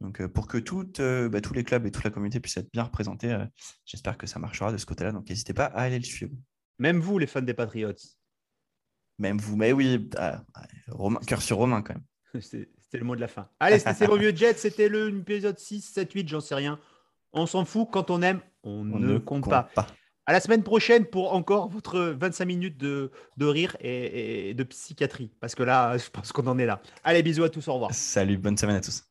Donc, 0.05 0.21
euh, 0.21 0.29
pour 0.29 0.47
que 0.47 0.59
euh, 1.01 1.29
bah, 1.31 1.41
tous 1.41 1.55
les 1.55 1.65
clubs 1.65 1.87
et 1.87 1.91
toute 1.91 2.05
la 2.05 2.11
communauté 2.11 2.39
puissent 2.39 2.59
être 2.59 2.71
bien 2.73 2.83
représentés, 2.83 3.33
euh, 3.33 3.47
j'espère 3.87 4.19
que 4.19 4.27
ça 4.27 4.39
marchera 4.39 4.71
de 4.71 4.77
ce 4.77 4.85
côté-là. 4.85 5.13
Donc, 5.13 5.31
n'hésitez 5.31 5.55
pas 5.55 5.65
à 5.65 5.81
aller 5.81 5.99
le 5.99 6.05
suivre. 6.05 6.33
Même 6.79 7.01
vous, 7.01 7.19
les 7.19 7.27
fans 7.27 7.41
des 7.41 7.55
Patriots. 7.55 7.95
Même 9.19 9.39
vous, 9.39 9.57
mais 9.57 9.73
oui, 9.73 10.11
ah, 10.19 10.45
cœur 11.27 11.41
sur 11.41 11.57
Romain 11.57 11.81
quand 11.81 11.95
même. 11.95 12.05
C'était 12.43 12.99
le 12.99 13.05
mot 13.05 13.17
de 13.17 13.21
la 13.21 13.29
fin. 13.29 13.49
Allez, 13.61 13.79
c'était 13.79 14.07
vos 14.07 14.19
vieux 14.19 14.37
Jet, 14.37 14.59
c'était 14.59 14.89
l'épisode 14.89 15.59
6, 15.59 15.81
7, 15.81 16.13
8, 16.13 16.29
j'en 16.29 16.41
sais 16.41 16.55
rien. 16.55 16.79
On 17.33 17.47
s'en 17.47 17.65
fout, 17.65 17.89
quand 17.91 18.11
on 18.11 18.21
aime, 18.23 18.41
on, 18.63 18.85
ne, 18.85 19.19
compte, 19.19 19.49
pas. 19.49 19.69
À 20.27 20.33
la 20.33 20.41
semaine 20.41 20.63
prochaine 20.63 21.07
pour 21.07 21.33
encore 21.33 21.69
votre 21.69 21.99
25 21.99 22.45
minutes 22.45 22.77
de, 22.77 23.11
rire 23.41 23.77
et 23.81 24.53
de 24.55 24.63
psychiatrie. 24.65 25.33
Parce 25.41 25.55
que 25.55 25.63
là, 25.63 25.97
je 25.97 26.11
pense 26.11 26.31
qu'on 26.31 26.47
en 26.47 26.59
est 26.59 26.67
là. 26.67 26.83
Allez, 27.03 27.23
bisous 27.23 27.45
à 27.45 27.49
tous, 27.49 27.67
au 27.69 27.75
revoir. 27.75 27.95
Salut, 27.95 28.37
bonne 28.37 28.59
semaine 28.59 28.77
à 28.77 28.81
tous. 28.81 29.03